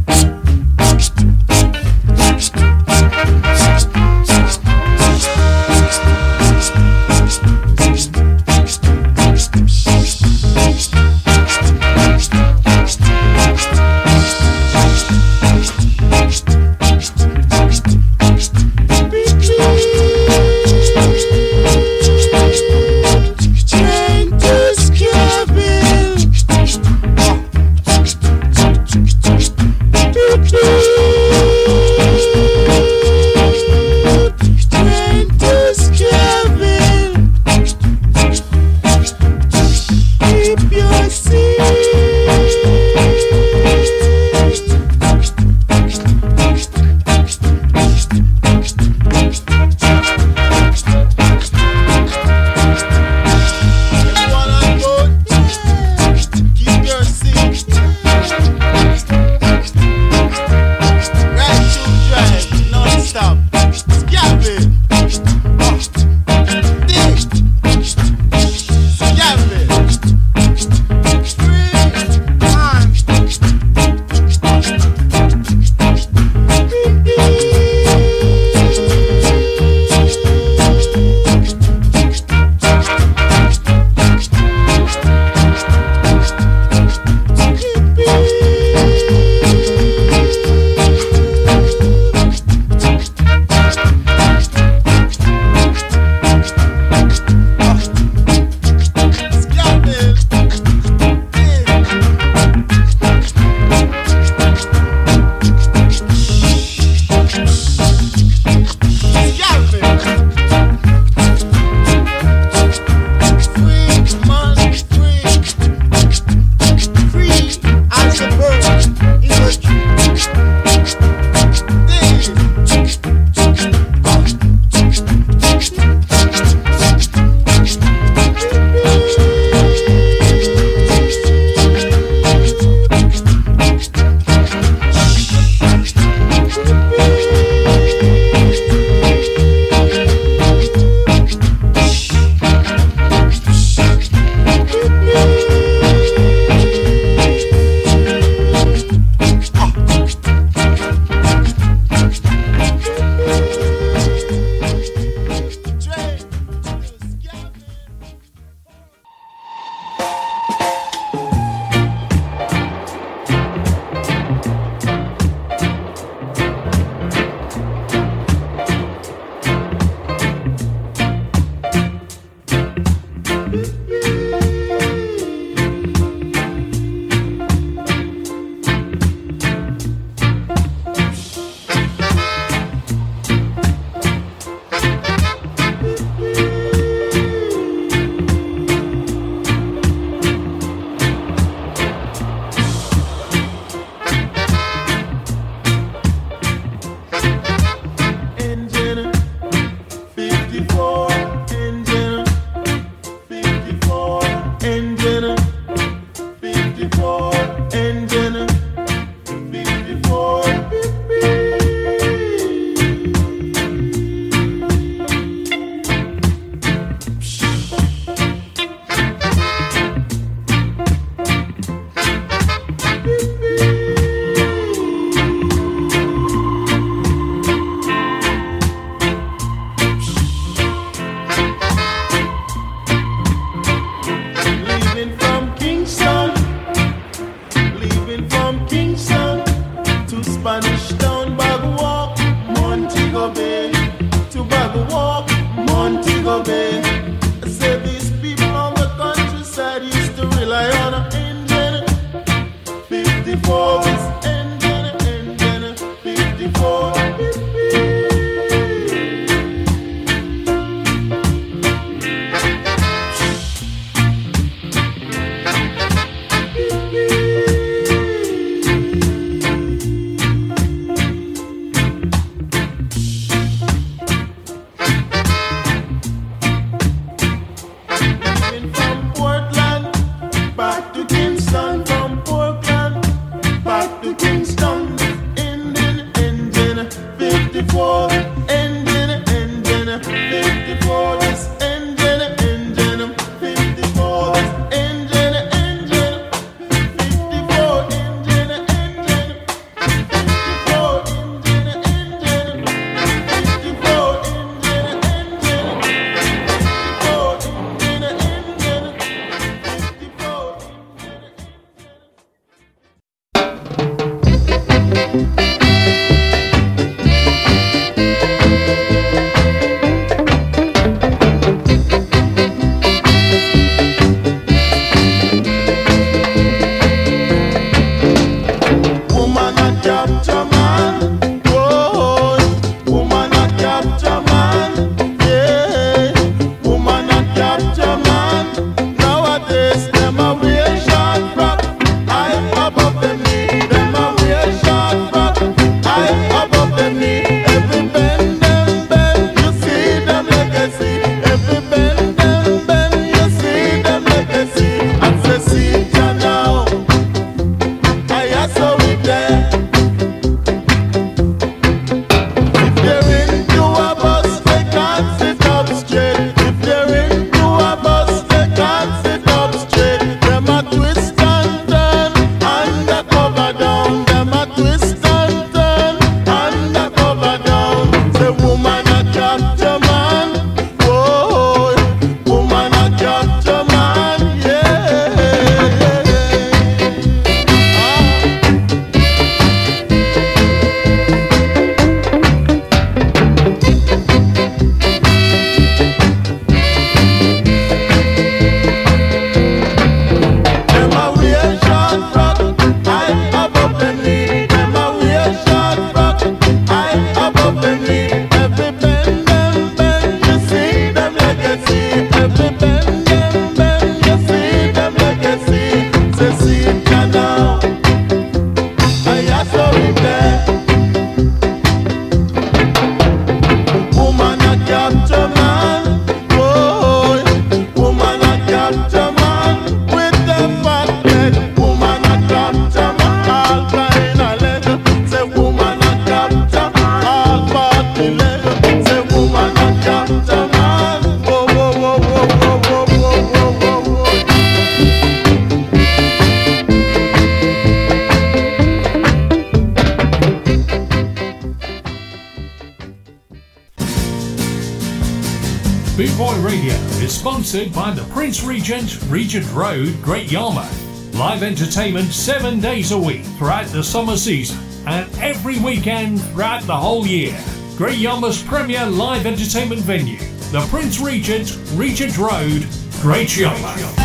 Regent, 459.32 459.54
Road, 459.54 460.02
Great 460.02 460.30
Yarmouth. 460.30 461.14
Live 461.14 461.42
entertainment 461.42 462.12
seven 462.12 462.60
days 462.60 462.92
a 462.92 462.98
week 462.98 463.24
throughout 463.38 463.64
the 463.68 463.82
summer 463.82 464.14
season 464.14 464.58
and 464.86 465.10
every 465.20 465.58
weekend 465.60 466.20
throughout 466.20 466.62
the 466.64 466.76
whole 466.76 467.06
year. 467.06 467.34
Great 467.78 467.96
Yarmouth's 467.96 468.42
premier 468.42 468.84
live 468.84 469.24
entertainment 469.24 469.80
venue, 469.80 470.18
the 470.50 470.60
Prince 470.68 471.00
Regent, 471.00 471.58
Regent 471.76 472.18
Road, 472.18 472.66
Great 473.00 473.34
Yarmouth. 473.34 473.96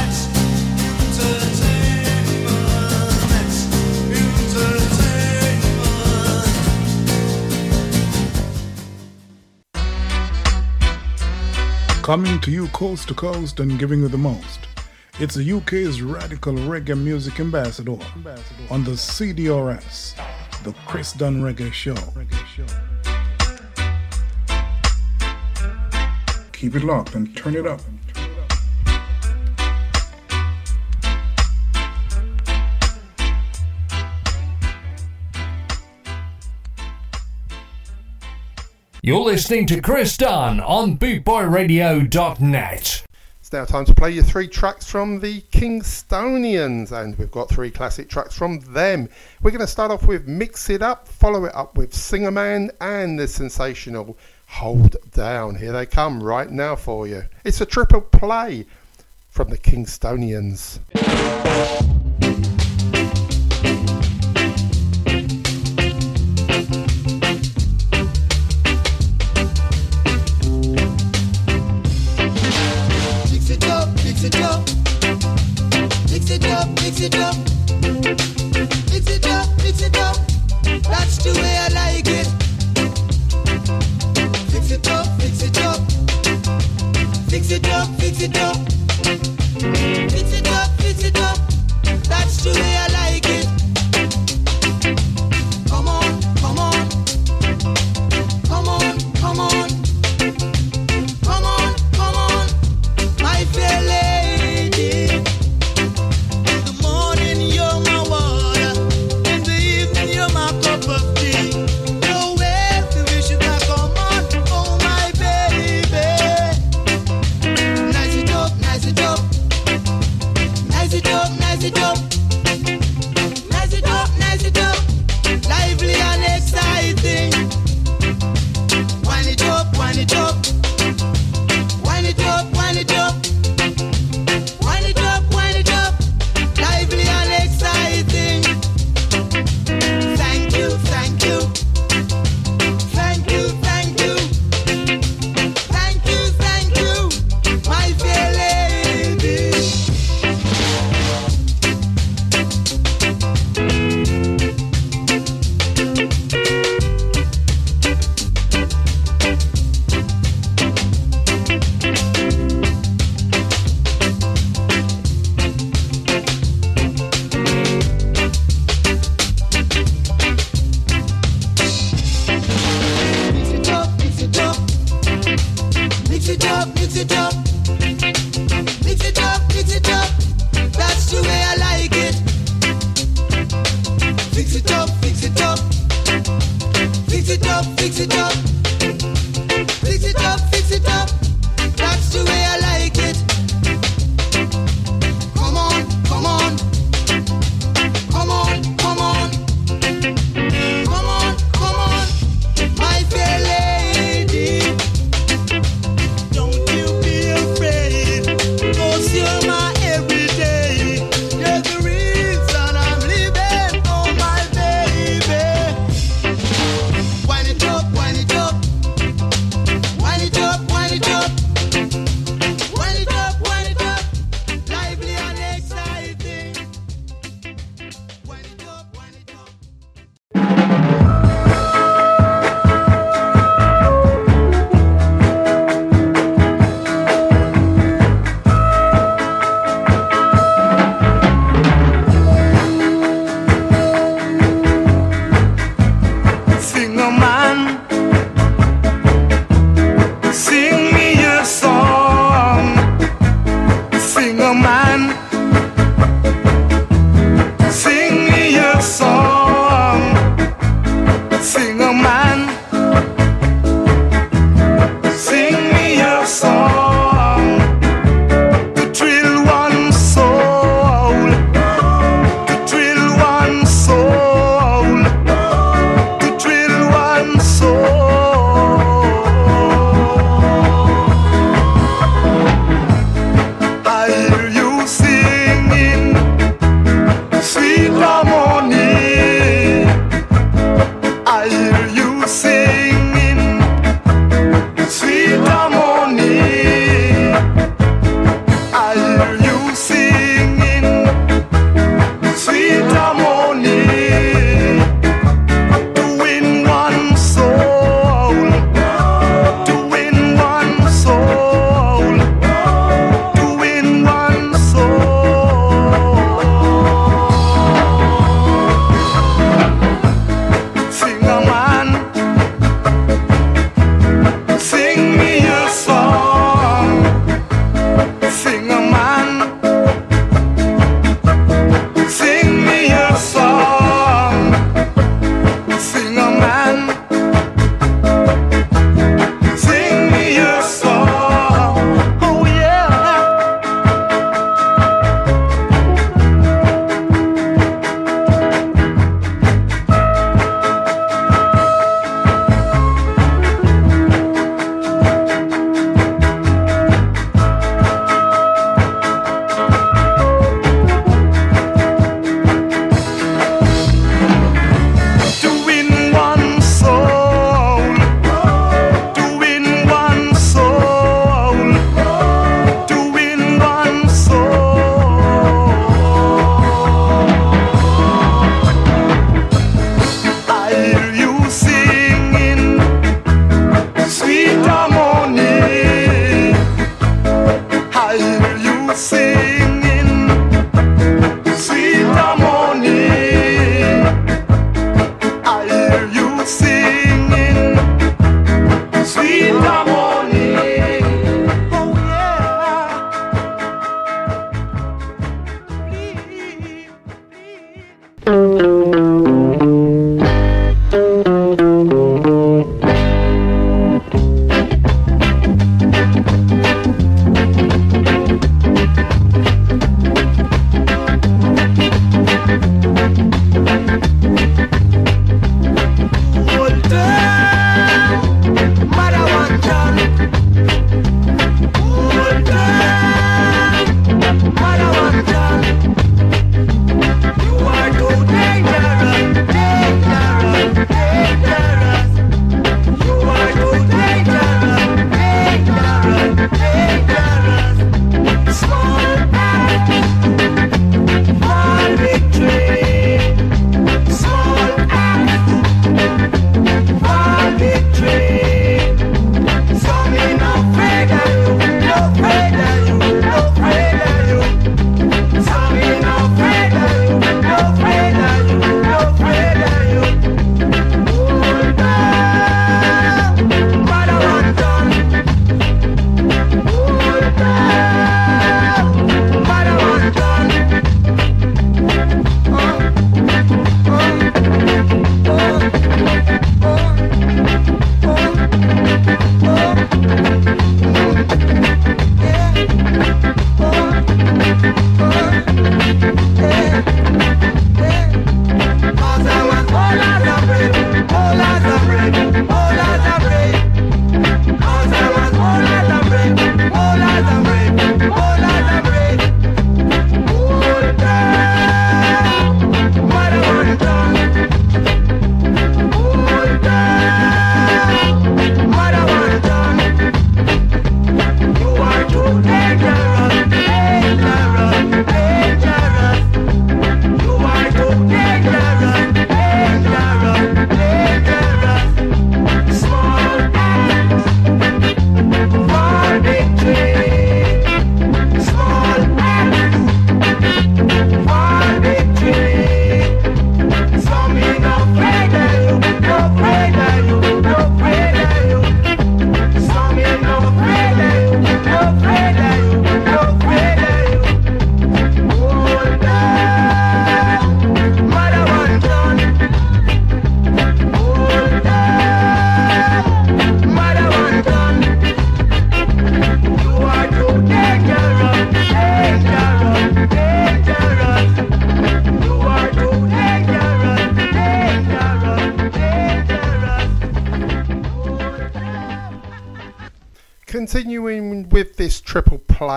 Coming 12.01 12.39
to 12.39 12.49
you 12.49 12.67
coast 12.69 13.09
to 13.09 13.13
coast 13.13 13.59
and 13.59 13.77
giving 13.77 13.99
you 13.99 14.07
the 14.07 14.17
most. 14.17 14.56
It's 15.19 15.33
the 15.33 15.51
UK's 15.51 16.03
radical 16.03 16.53
reggae 16.53 16.95
music 16.95 17.39
ambassador 17.39 17.97
on 18.69 18.83
the 18.83 18.91
CDRS, 18.91 20.13
the 20.63 20.75
Chris 20.85 21.13
Dunn 21.13 21.41
Reggae 21.41 21.73
Show. 21.73 21.95
Keep 26.53 26.75
it 26.75 26.83
locked 26.83 27.15
and 27.15 27.35
turn 27.35 27.55
it 27.55 27.65
up. 27.65 27.81
You're 39.01 39.21
listening 39.21 39.65
to 39.65 39.81
Chris 39.81 40.15
Dunn 40.15 40.59
on 40.59 40.99
bootboyradio.net. 40.99 43.06
It's 43.47 43.53
now 43.53 43.63
time 43.63 43.85
to 43.85 43.95
play 43.95 44.11
you 44.11 44.23
three 44.23 44.49
tracks 44.49 44.91
from 44.91 45.21
the 45.21 45.39
Kingstonians, 45.53 46.91
and 46.91 47.17
we've 47.17 47.31
got 47.31 47.47
three 47.47 47.71
classic 47.71 48.09
tracks 48.09 48.35
from 48.35 48.59
them. 48.59 49.07
We're 49.41 49.51
going 49.51 49.61
to 49.61 49.67
start 49.67 49.89
off 49.89 50.05
with 50.05 50.27
Mix 50.27 50.69
It 50.69 50.81
Up, 50.81 51.07
follow 51.07 51.45
it 51.45 51.55
up 51.55 51.77
with 51.77 51.93
Singer 51.93 52.29
Man, 52.29 52.71
and 52.81 53.17
the 53.17 53.25
sensational 53.25 54.17
Hold 54.47 54.97
Down. 55.11 55.55
Here 55.55 55.71
they 55.71 55.85
come 55.85 56.21
right 56.21 56.51
now 56.51 56.75
for 56.75 57.07
you. 57.07 57.23
It's 57.45 57.61
a 57.61 57.65
triple 57.65 58.01
play 58.01 58.65
from 59.29 59.47
the 59.47 59.57
Kingstonians. 59.57 60.81
Mix 74.27 74.39
it 76.31 76.45
up, 76.45 76.67
mix 76.81 76.99
it 76.99 77.15
up. 77.15 77.35
Mix 78.91 79.09
it 79.09 79.25
up, 79.25 79.47
mix 79.63 79.81
it 79.81 79.97
up. 79.97 80.17
That's 80.83 81.17
the 81.23 81.31
way 81.39 81.57
I 81.57 81.69
like 81.69 82.07
it. 82.09 82.27
Fix 84.51 84.71
it 84.71 84.87
up, 84.89 85.07
fix 85.21 85.43
it 85.43 85.57
up. 85.59 85.79
Fix 87.29 87.51
it 87.51 87.69
up, 87.69 87.87
fix 87.99 88.21
it 88.21 88.37
up. 88.37 88.66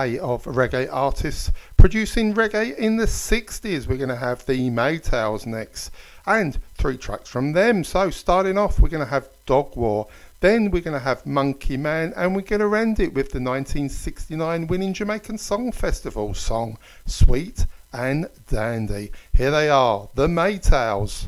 of 0.07 0.43
reggae 0.45 0.87
artists 0.91 1.51
producing 1.77 2.33
reggae 2.33 2.75
in 2.77 2.97
the 2.97 3.05
60s. 3.05 3.87
We're 3.87 3.97
going 3.97 4.09
to 4.09 4.15
have 4.15 4.45
the 4.45 4.69
Maytals 4.69 5.45
next 5.45 5.91
and 6.25 6.57
three 6.75 6.97
tracks 6.97 7.29
from 7.29 7.53
them. 7.53 7.83
So, 7.83 8.09
starting 8.09 8.57
off, 8.57 8.79
we're 8.79 8.89
going 8.89 9.03
to 9.03 9.09
have 9.09 9.29
Dog 9.45 9.75
War, 9.75 10.07
then 10.39 10.71
we're 10.71 10.81
going 10.81 10.93
to 10.97 10.99
have 10.99 11.25
Monkey 11.25 11.77
Man, 11.77 12.13
and 12.15 12.35
we're 12.35 12.41
going 12.41 12.61
to 12.61 12.75
end 12.75 12.99
it 12.99 13.13
with 13.13 13.31
the 13.31 13.39
1969 13.39 14.67
winning 14.67 14.93
Jamaican 14.93 15.37
Song 15.37 15.71
Festival 15.71 16.33
song 16.33 16.77
Sweet 17.05 17.65
and 17.93 18.27
Dandy. 18.47 19.11
Here 19.33 19.51
they 19.51 19.69
are, 19.69 20.09
the 20.15 20.27
Maytals. 20.27 21.27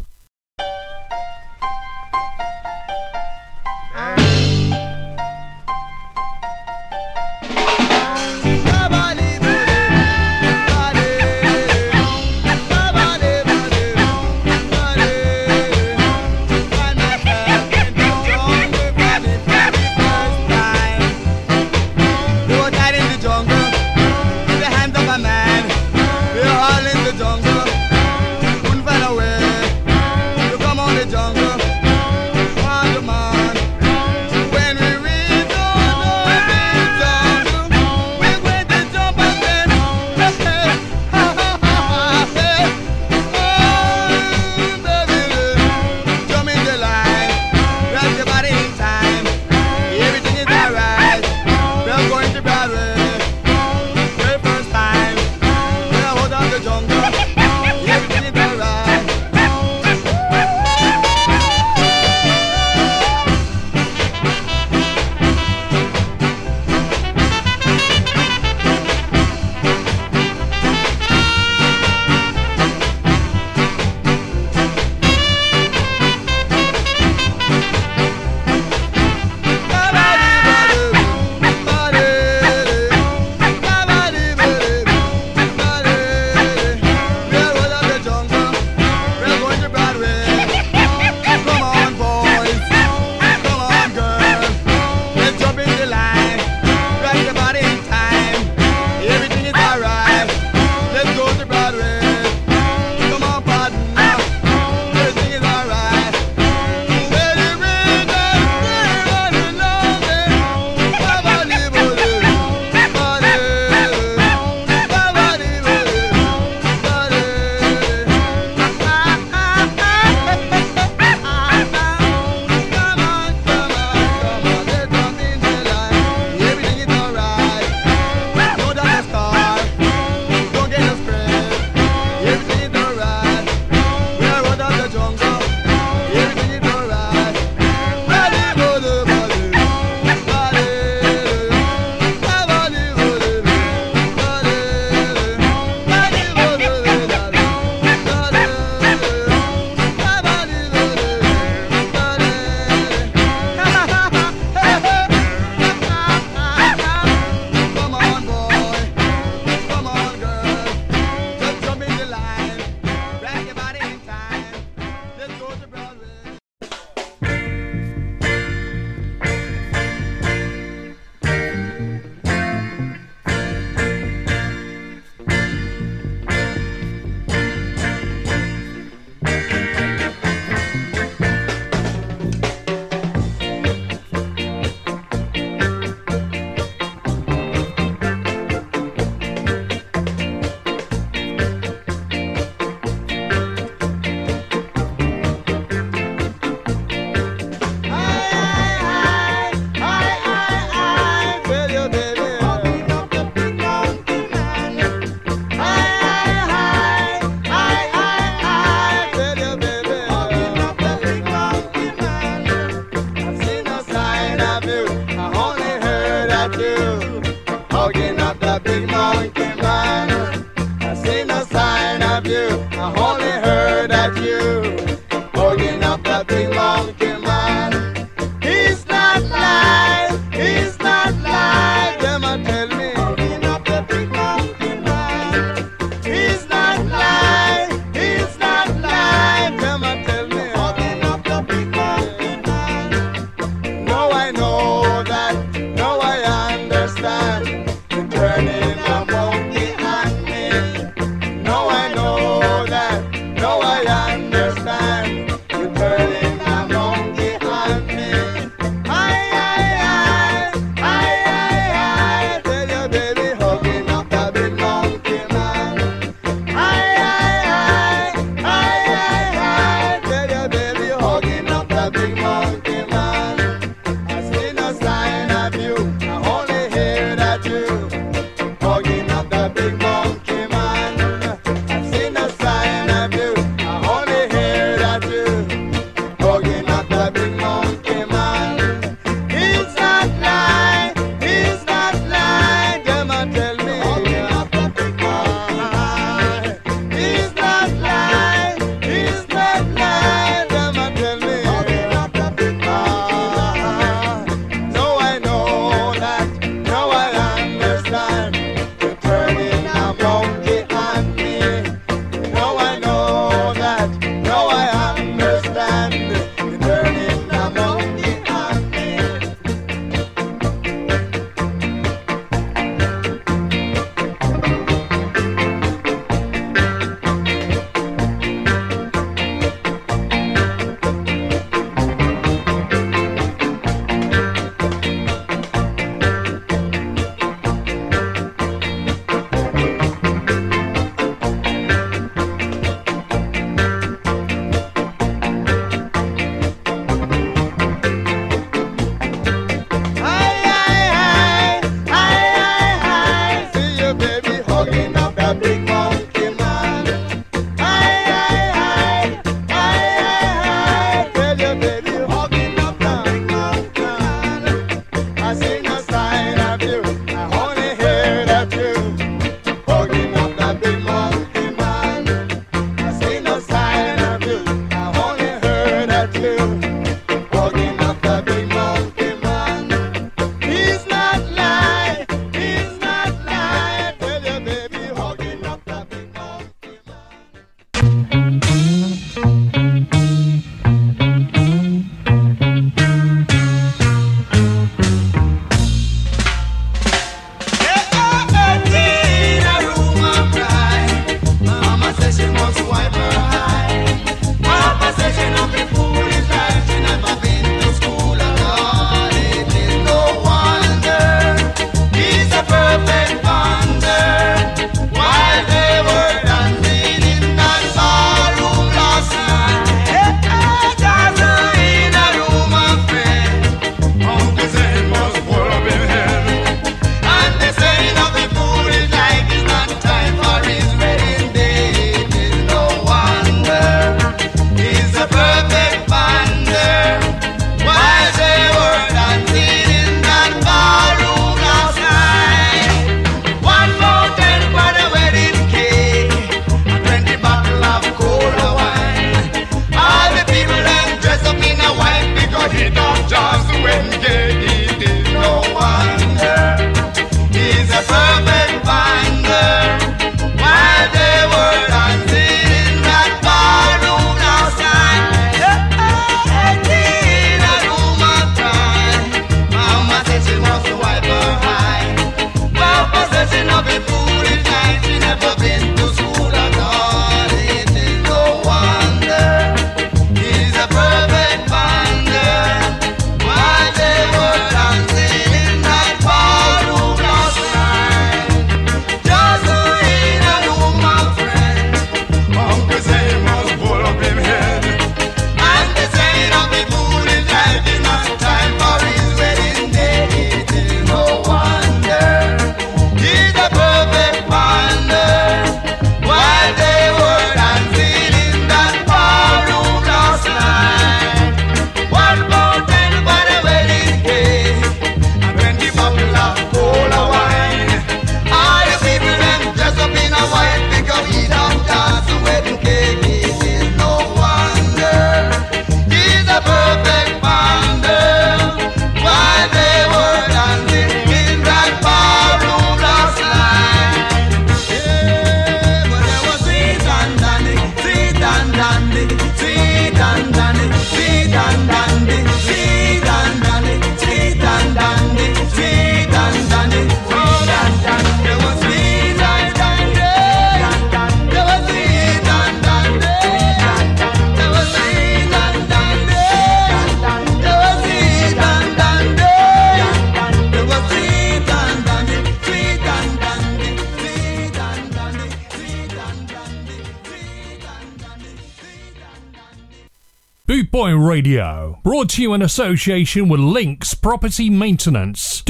Radio. 571.13 571.79
Brought 571.83 572.09
to 572.09 572.23
you 572.23 572.33
in 572.33 572.41
association 572.41 573.29
with 573.29 573.39
Links 573.39 573.93
Property 573.93 574.49
Maintenance.co.uk. 574.49 575.45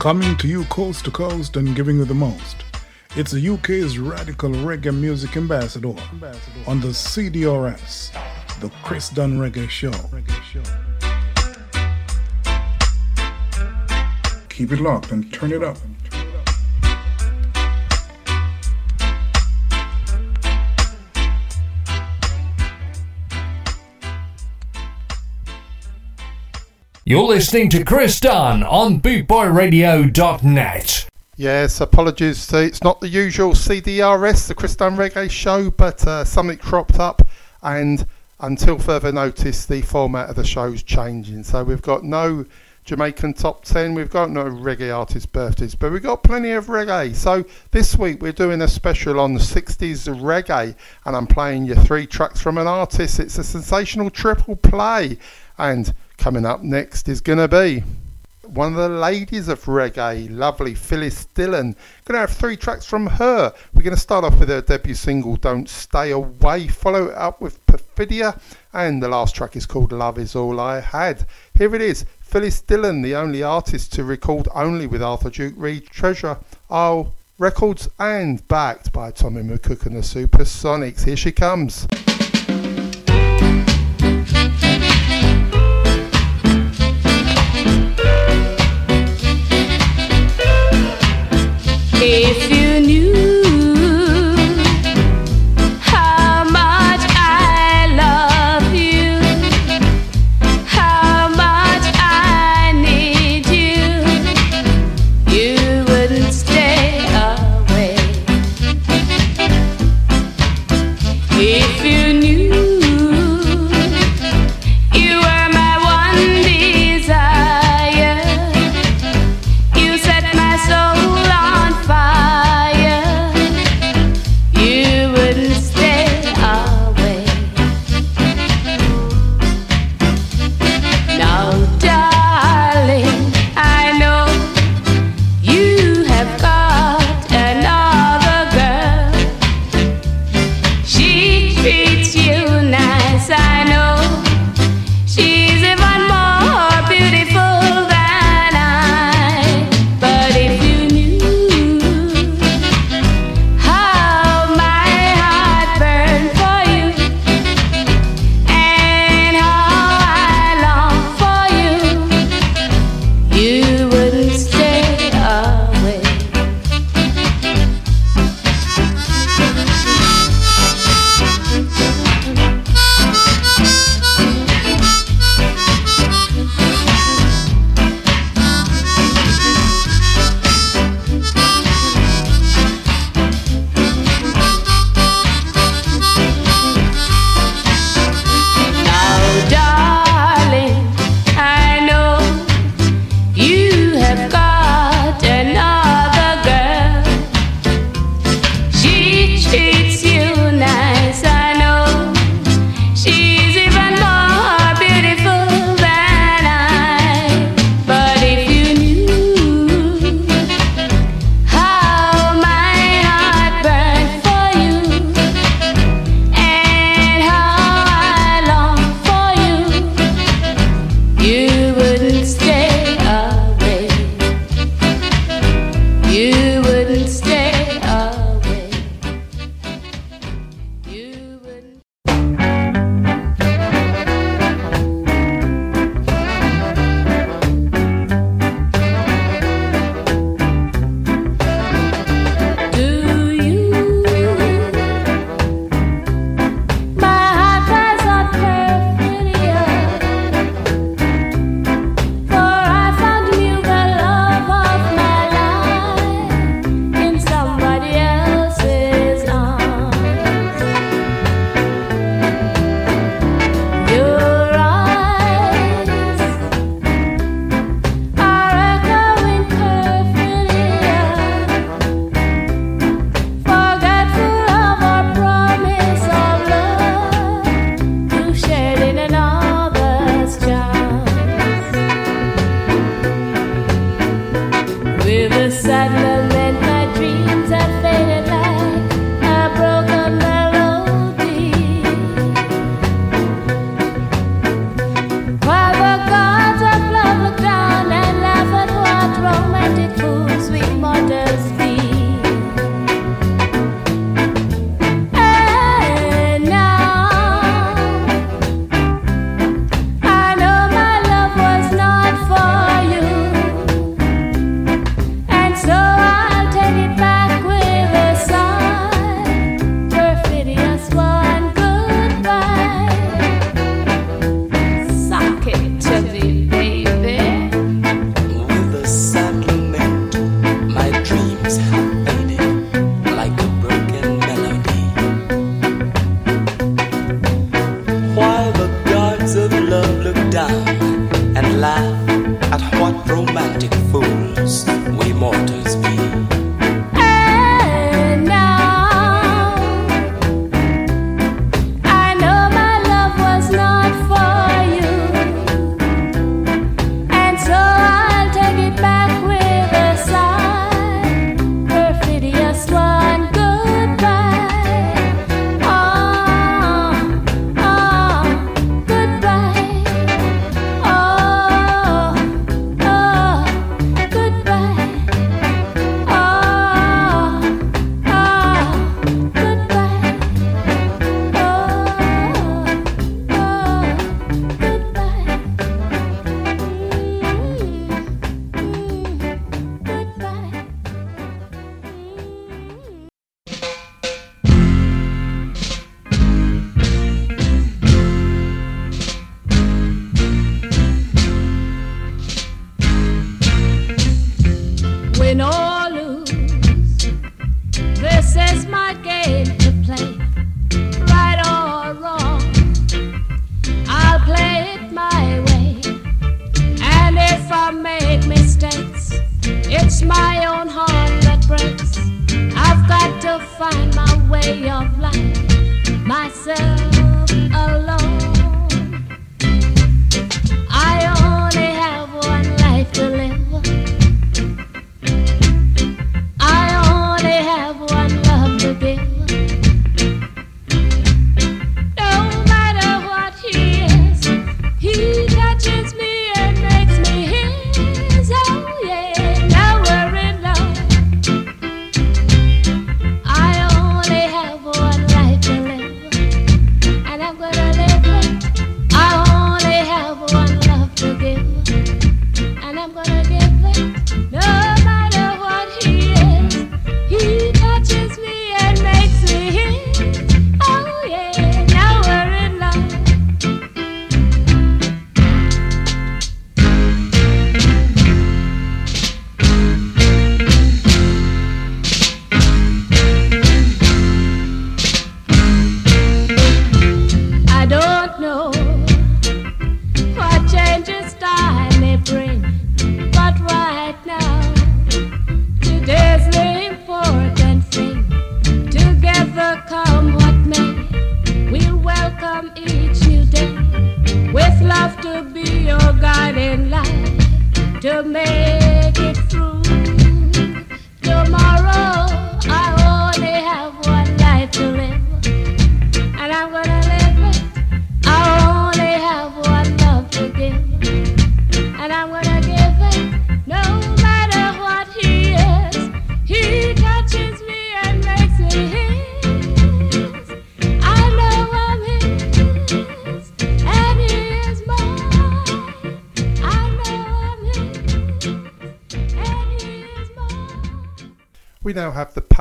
Coming 0.00 0.36
to 0.38 0.48
you 0.48 0.64
coast 0.64 1.04
to 1.04 1.10
coast 1.10 1.58
and 1.58 1.76
giving 1.76 1.98
you 1.98 2.06
the 2.06 2.14
most. 2.14 2.64
It's 3.14 3.30
the 3.30 3.46
UK's 3.46 3.98
radical 3.98 4.48
reggae 4.48 4.98
music 4.98 5.36
ambassador 5.36 5.94
on 6.66 6.80
the 6.80 6.94
CDRS, 6.94 8.10
the 8.60 8.70
Chris 8.82 9.10
Dunn 9.10 9.38
Reggae 9.38 9.68
Show. 9.68 9.92
Keep 14.48 14.72
it 14.72 14.80
locked 14.80 15.12
and 15.12 15.30
turn 15.30 15.52
it 15.52 15.62
up. 15.62 15.76
You're 27.08 27.24
listening 27.24 27.70
to 27.70 27.84
Chris 27.84 28.20
Dunn 28.20 28.62
on 28.62 29.00
BootboyRadio.net. 29.00 31.08
Yes, 31.36 31.80
apologies. 31.80 32.52
It's 32.52 32.84
not 32.84 33.00
the 33.00 33.08
usual 33.08 33.52
CDRS, 33.52 34.46
the 34.46 34.54
Chris 34.54 34.76
Dunn 34.76 34.94
Reggae 34.94 35.30
show, 35.30 35.70
but 35.70 36.06
uh, 36.06 36.26
something 36.26 36.58
cropped 36.58 37.00
up, 37.00 37.26
and 37.62 38.04
until 38.40 38.78
further 38.78 39.10
notice, 39.10 39.64
the 39.64 39.80
format 39.80 40.28
of 40.28 40.36
the 40.36 40.44
show's 40.44 40.82
changing. 40.82 41.44
So 41.44 41.64
we've 41.64 41.80
got 41.80 42.04
no 42.04 42.44
Jamaican 42.84 43.32
top 43.32 43.64
10, 43.64 43.94
we've 43.94 44.10
got 44.10 44.28
no 44.28 44.44
reggae 44.44 44.94
artist 44.94 45.32
birthdays, 45.32 45.74
but 45.74 45.90
we've 45.90 46.02
got 46.02 46.22
plenty 46.22 46.50
of 46.50 46.66
reggae. 46.66 47.14
So 47.14 47.46
this 47.70 47.96
week 47.96 48.20
we're 48.20 48.32
doing 48.32 48.60
a 48.60 48.68
special 48.68 49.18
on 49.18 49.32
the 49.32 49.40
60s 49.40 50.14
reggae, 50.20 50.74
and 51.06 51.16
I'm 51.16 51.26
playing 51.26 51.64
you 51.64 51.74
three 51.74 52.06
tracks 52.06 52.42
from 52.42 52.58
an 52.58 52.66
artist. 52.66 53.18
It's 53.18 53.38
a 53.38 53.44
sensational 53.44 54.10
triple 54.10 54.56
play, 54.56 55.16
and 55.56 55.94
coming 56.18 56.44
up 56.44 56.62
next 56.62 57.08
is 57.08 57.20
going 57.20 57.38
to 57.38 57.48
be 57.48 57.82
one 58.42 58.74
of 58.74 58.78
the 58.78 58.88
ladies 58.88 59.48
of 59.48 59.64
reggae, 59.64 60.28
lovely 60.30 60.74
Phyllis 60.74 61.26
Dillon. 61.26 61.76
Going 62.04 62.14
to 62.14 62.18
have 62.18 62.30
three 62.30 62.56
tracks 62.56 62.84
from 62.84 63.06
her. 63.06 63.54
We're 63.72 63.82
going 63.82 63.94
to 63.94 64.00
start 64.00 64.24
off 64.24 64.38
with 64.38 64.48
her 64.48 64.60
debut 64.60 64.94
single, 64.94 65.36
Don't 65.36 65.68
Stay 65.68 66.10
Away, 66.10 66.68
follow 66.68 67.06
it 67.06 67.14
up 67.14 67.40
with 67.40 67.64
Perfidia, 67.66 68.40
and 68.72 69.02
the 69.02 69.08
last 69.08 69.34
track 69.34 69.54
is 69.54 69.66
called 69.66 69.92
Love 69.92 70.18
Is 70.18 70.34
All 70.34 70.60
I 70.60 70.80
Had. 70.80 71.26
Here 71.56 71.74
it 71.74 71.82
is, 71.82 72.04
Phyllis 72.20 72.60
Dillon, 72.62 73.02
the 73.02 73.14
only 73.14 73.42
artist 73.42 73.92
to 73.94 74.04
record 74.04 74.48
only 74.54 74.86
with 74.86 75.02
Arthur 75.02 75.30
Duke 75.30 75.54
Reid 75.56 75.86
Treasure 75.86 76.38
Isle 76.68 77.14
Records 77.38 77.88
and 77.98 78.46
backed 78.48 78.92
by 78.92 79.12
Tommy 79.12 79.42
McCook 79.42 79.86
and 79.86 79.94
the 79.94 80.00
Supersonics. 80.00 81.04
Here 81.04 81.16
she 81.16 81.32
comes. 81.32 81.86
If 92.00 92.48
you 92.48 92.80
knew 92.80 93.27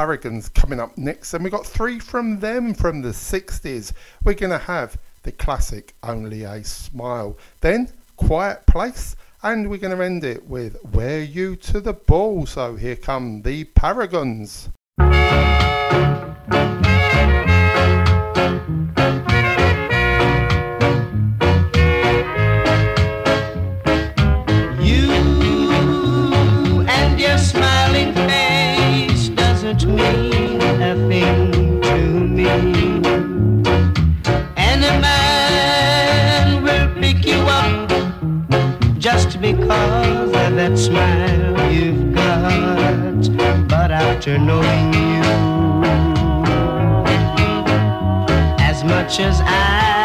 Paragons 0.07 0.47
coming 0.47 0.79
up 0.79 0.97
next, 0.97 1.33
and 1.33 1.43
we 1.43 1.49
got 1.49 1.65
three 1.65 1.99
from 1.99 2.39
them 2.39 2.73
from 2.73 3.01
the 3.01 3.09
60s. 3.09 3.91
We're 4.23 4.35
going 4.35 4.51
to 4.51 4.57
have 4.57 4.97
the 5.23 5.33
classic 5.33 5.95
Only 6.01 6.43
a 6.43 6.63
Smile, 6.63 7.37
then 7.59 7.91
Quiet 8.15 8.65
Place, 8.67 9.17
and 9.43 9.69
we're 9.69 9.79
going 9.79 9.97
to 9.97 10.01
end 10.01 10.23
it 10.23 10.47
with 10.47 10.77
"Wear 10.93 11.21
You 11.21 11.57
to 11.57 11.81
the 11.81 11.91
Ball. 11.91 12.45
So 12.45 12.77
here 12.77 12.95
come 12.95 13.41
the 13.41 13.65
Paragons. 13.65 14.69
mean 29.87 30.61
a 30.61 30.95
thing 31.07 31.81
to 31.81 31.97
me. 32.37 32.47
Any 34.55 34.91
man 35.01 36.63
will 36.63 36.89
pick 37.01 37.25
you 37.25 37.39
up 37.61 37.89
just 38.99 39.41
because 39.41 40.29
of 40.29 40.55
that 40.55 40.77
smile 40.77 41.71
you've 41.71 42.13
got. 42.13 43.67
But 43.67 43.91
after 43.91 44.37
knowing 44.37 44.93
you 44.93 45.23
as 48.59 48.83
much 48.83 49.19
as 49.19 49.41
I 49.41 49.96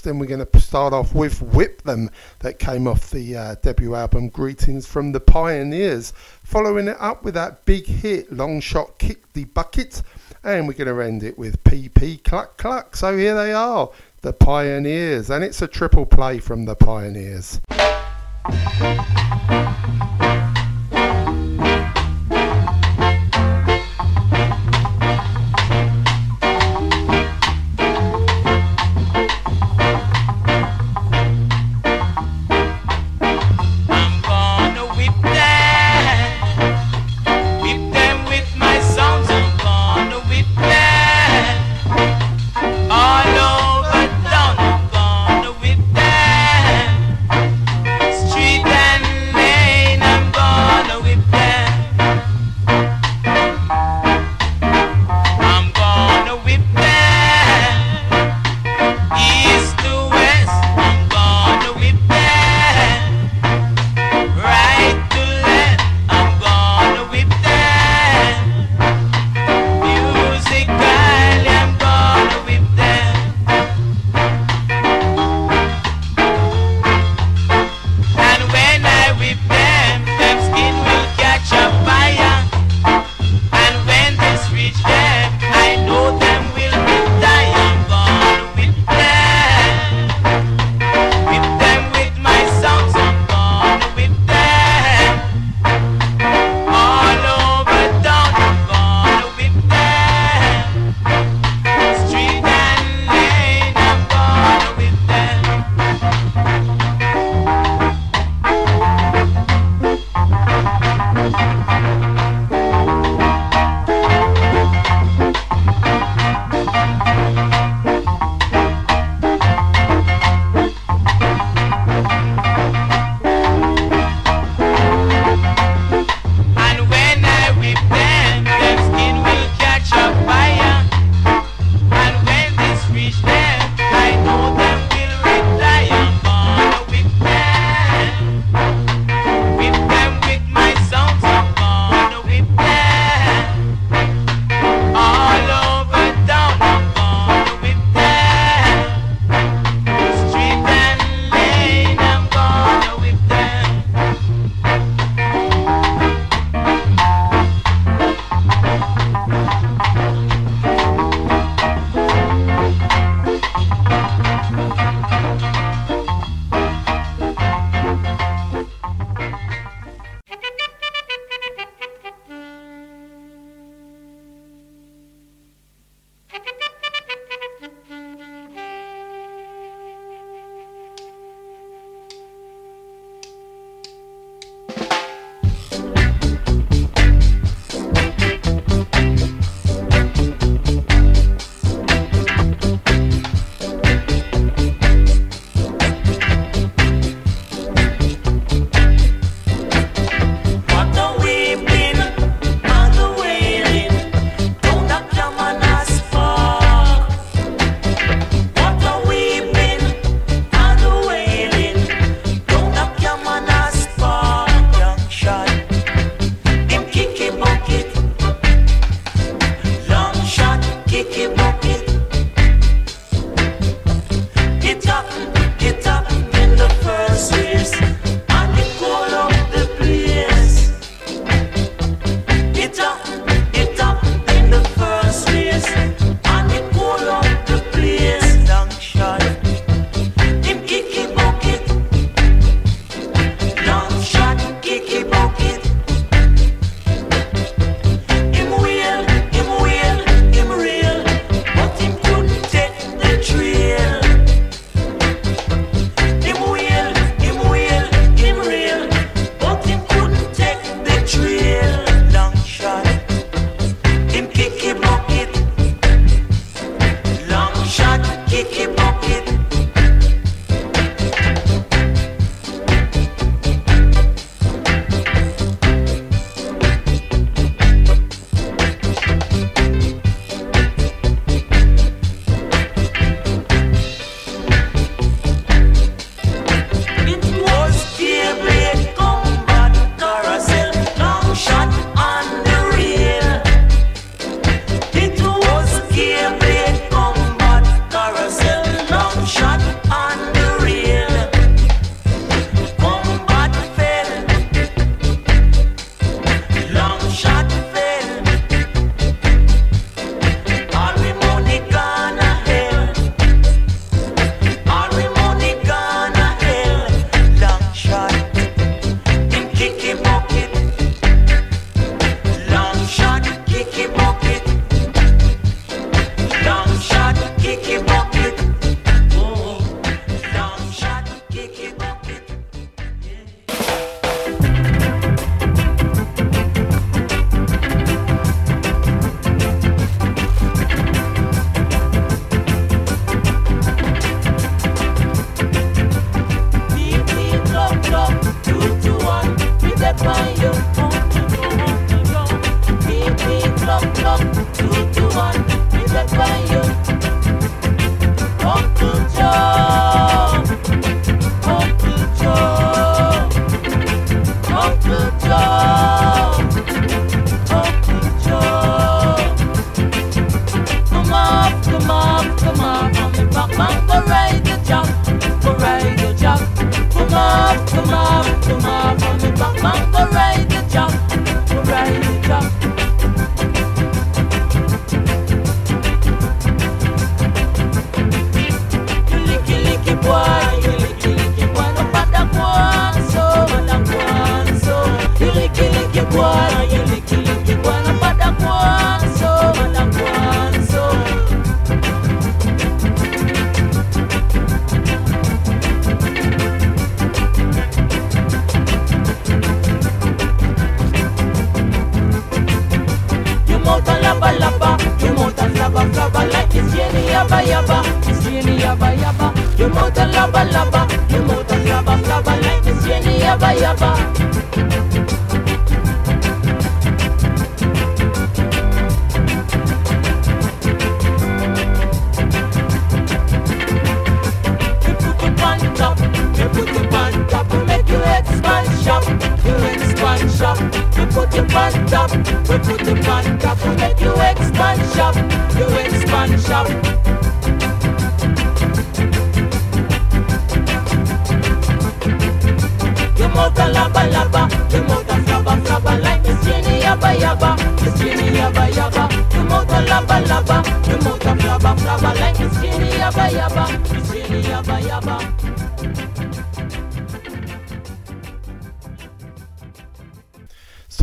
next, 0.00 0.06
and 0.10 0.20
we're 0.20 0.26
going 0.26 0.46
to 0.46 0.60
start 0.60 0.92
off 0.92 1.14
with 1.14 1.42
Whip 1.42 1.82
Them, 1.82 2.10
that 2.40 2.58
came 2.58 2.86
off 2.86 3.10
the 3.10 3.36
uh, 3.36 3.54
debut 3.56 3.94
album 3.94 4.28
Greetings 4.28 4.86
from 4.86 5.12
the 5.12 5.20
Pioneers. 5.20 6.12
Following 6.42 6.88
it 6.88 6.96
up 6.98 7.22
with 7.22 7.34
that 7.34 7.64
big 7.64 7.86
hit, 7.86 8.32
Long 8.32 8.60
Shot 8.60 8.98
Kick 8.98 9.32
the 9.34 9.44
Bucket, 9.44 10.02
and 10.42 10.66
we're 10.66 10.74
going 10.74 10.94
to 10.94 11.02
end 11.02 11.22
it 11.22 11.38
with 11.38 11.62
Pee 11.64 11.88
Pee 11.88 12.16
Cluck 12.16 12.56
Cluck. 12.56 12.96
So 12.96 13.16
here 13.16 13.34
they 13.34 13.52
are, 13.52 13.90
the 14.22 14.32
Pioneers, 14.32 15.30
and 15.30 15.44
it's 15.44 15.60
a 15.60 15.68
triple 15.68 16.06
play 16.06 16.38
from 16.38 16.64
the 16.64 16.74
Pioneers. 16.74 17.60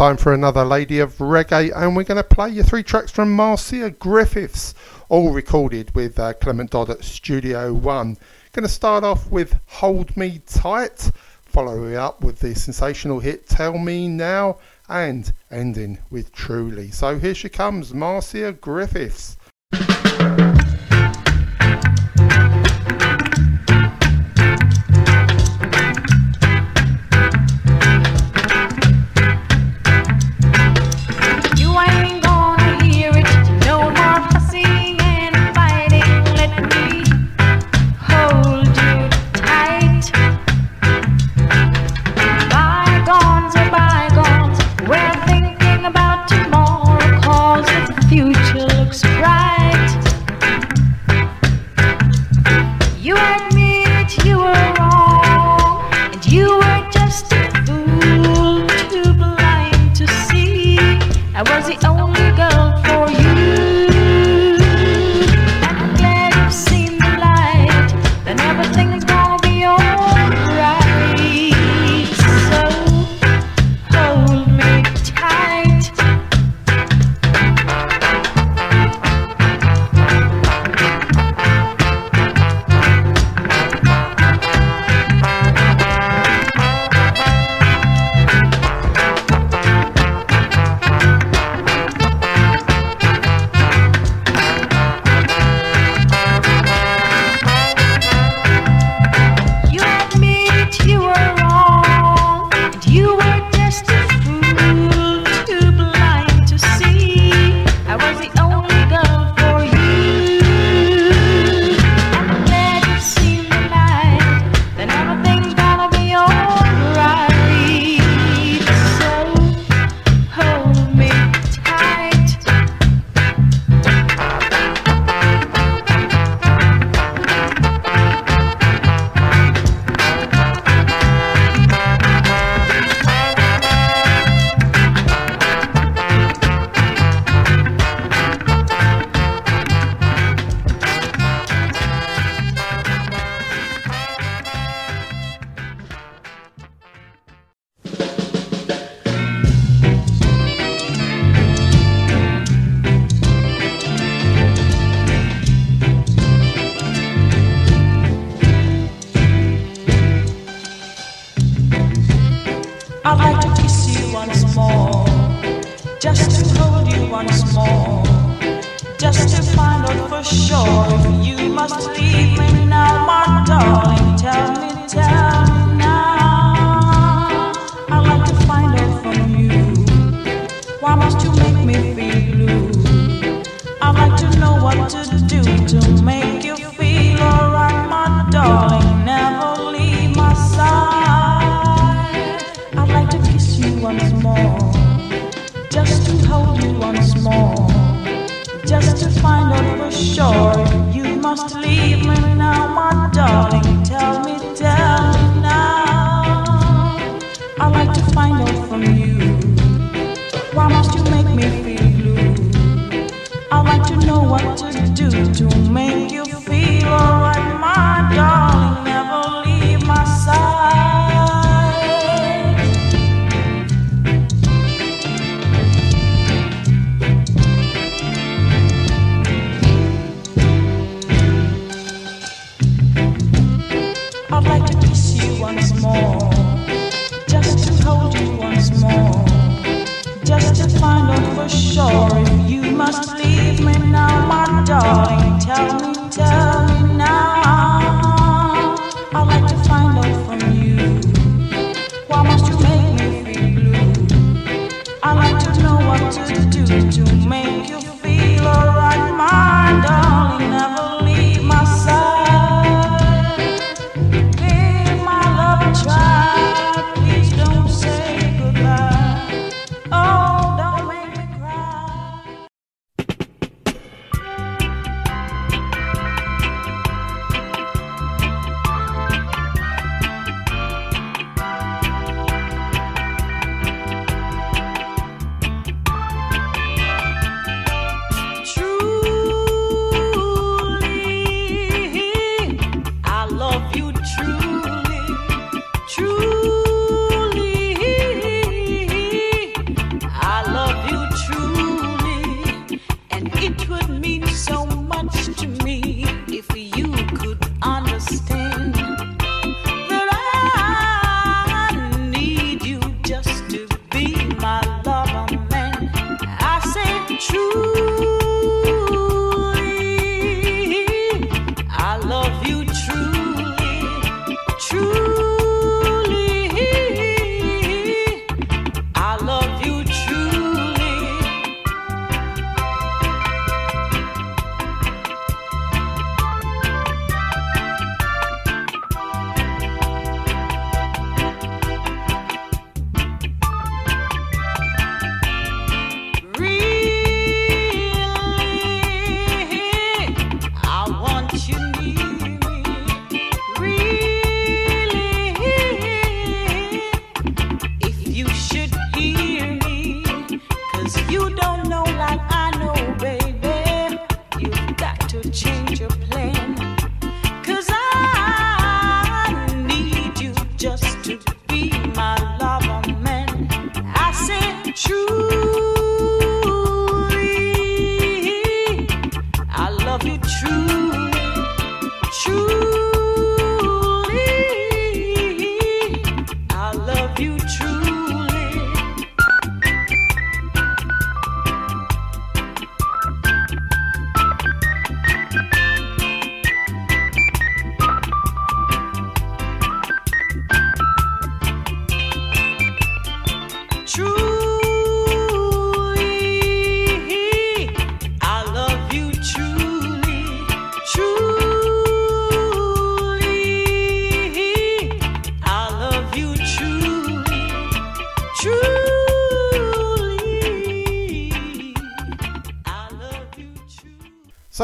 time 0.08 0.16
for 0.16 0.34
another 0.34 0.64
Lady 0.64 1.00
of 1.00 1.18
Reggae, 1.18 1.70
and 1.76 1.94
we're 1.94 2.04
going 2.06 2.16
to 2.16 2.24
play 2.24 2.48
you 2.50 2.64
three 2.64 2.82
tracks 2.82 3.12
from 3.12 3.36
Marcia 3.36 3.90
Griffiths, 3.90 4.74
all 5.10 5.34
recorded 5.34 5.94
with 5.94 6.18
uh, 6.18 6.32
Clement 6.32 6.72
Dodd 6.72 6.90
at 6.90 7.04
Studio 7.04 7.74
One. 7.74 8.16
Going 8.54 8.64
to 8.64 8.70
start 8.70 9.04
off 9.04 9.30
with 9.30 9.60
Hold 9.66 10.16
Me 10.16 10.42
Tight, 10.46 11.12
follow 11.42 11.84
it 11.88 11.96
up 11.96 12.24
with 12.24 12.40
the 12.40 12.56
sensational 12.56 13.20
hit 13.20 13.50
Tell 13.50 13.78
Me 13.78 14.08
Now, 14.08 14.60
and 14.88 15.34
ending 15.52 15.98
with 16.10 16.32
Truly. 16.32 16.90
So 16.90 17.20
here 17.20 17.36
she 17.36 17.50
comes, 17.50 17.94
Marcia 17.94 18.54
Griffiths. 18.54 19.36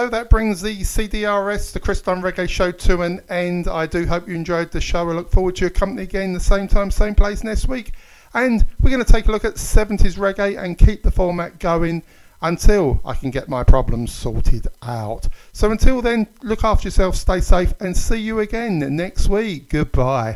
so 0.03 0.09
that 0.09 0.30
brings 0.30 0.61
the 0.61 0.81
CDRS, 0.81 1.71
the 1.71 1.80
Chris 1.80 2.01
Reggae 2.01 2.49
Show, 2.49 2.71
to 2.71 3.03
an 3.03 3.21
end. 3.30 3.69
I 3.69 3.85
do 3.85 4.05
hope 4.05 4.27
you 4.27 4.35
enjoyed 4.35 4.69
the 4.69 4.81
show. 4.81 5.09
I 5.09 5.13
look 5.13 5.31
forward 5.31 5.55
to 5.55 5.61
your 5.61 5.69
company 5.69 6.01
again 6.03 6.34
the 6.34 6.41
same 6.41 6.67
time, 6.67 6.91
same 6.91 7.15
place 7.15 7.41
next 7.41 7.69
week. 7.69 7.93
And 8.34 8.65
we're 8.81 8.89
going 8.89 9.01
to 9.01 9.09
take 9.09 9.30
a 9.30 9.31
look 9.31 9.45
at 9.45 9.53
70s 9.53 10.17
reggae 10.17 10.61
and 10.61 10.77
keep 10.77 11.03
the 11.03 11.11
format 11.11 11.57
going 11.57 12.03
until 12.41 12.99
I 13.05 13.13
can 13.13 13.31
get 13.31 13.47
my 13.47 13.63
problems 13.63 14.11
sorted 14.11 14.67
out. 14.81 15.30
So 15.53 15.71
until 15.71 16.01
then, 16.01 16.27
look 16.41 16.65
after 16.65 16.88
yourself, 16.88 17.15
stay 17.15 17.39
safe, 17.39 17.73
and 17.80 17.95
see 17.95 18.17
you 18.17 18.41
again 18.41 18.80
next 18.97 19.30
week. 19.30 19.69
Goodbye. 19.69 20.31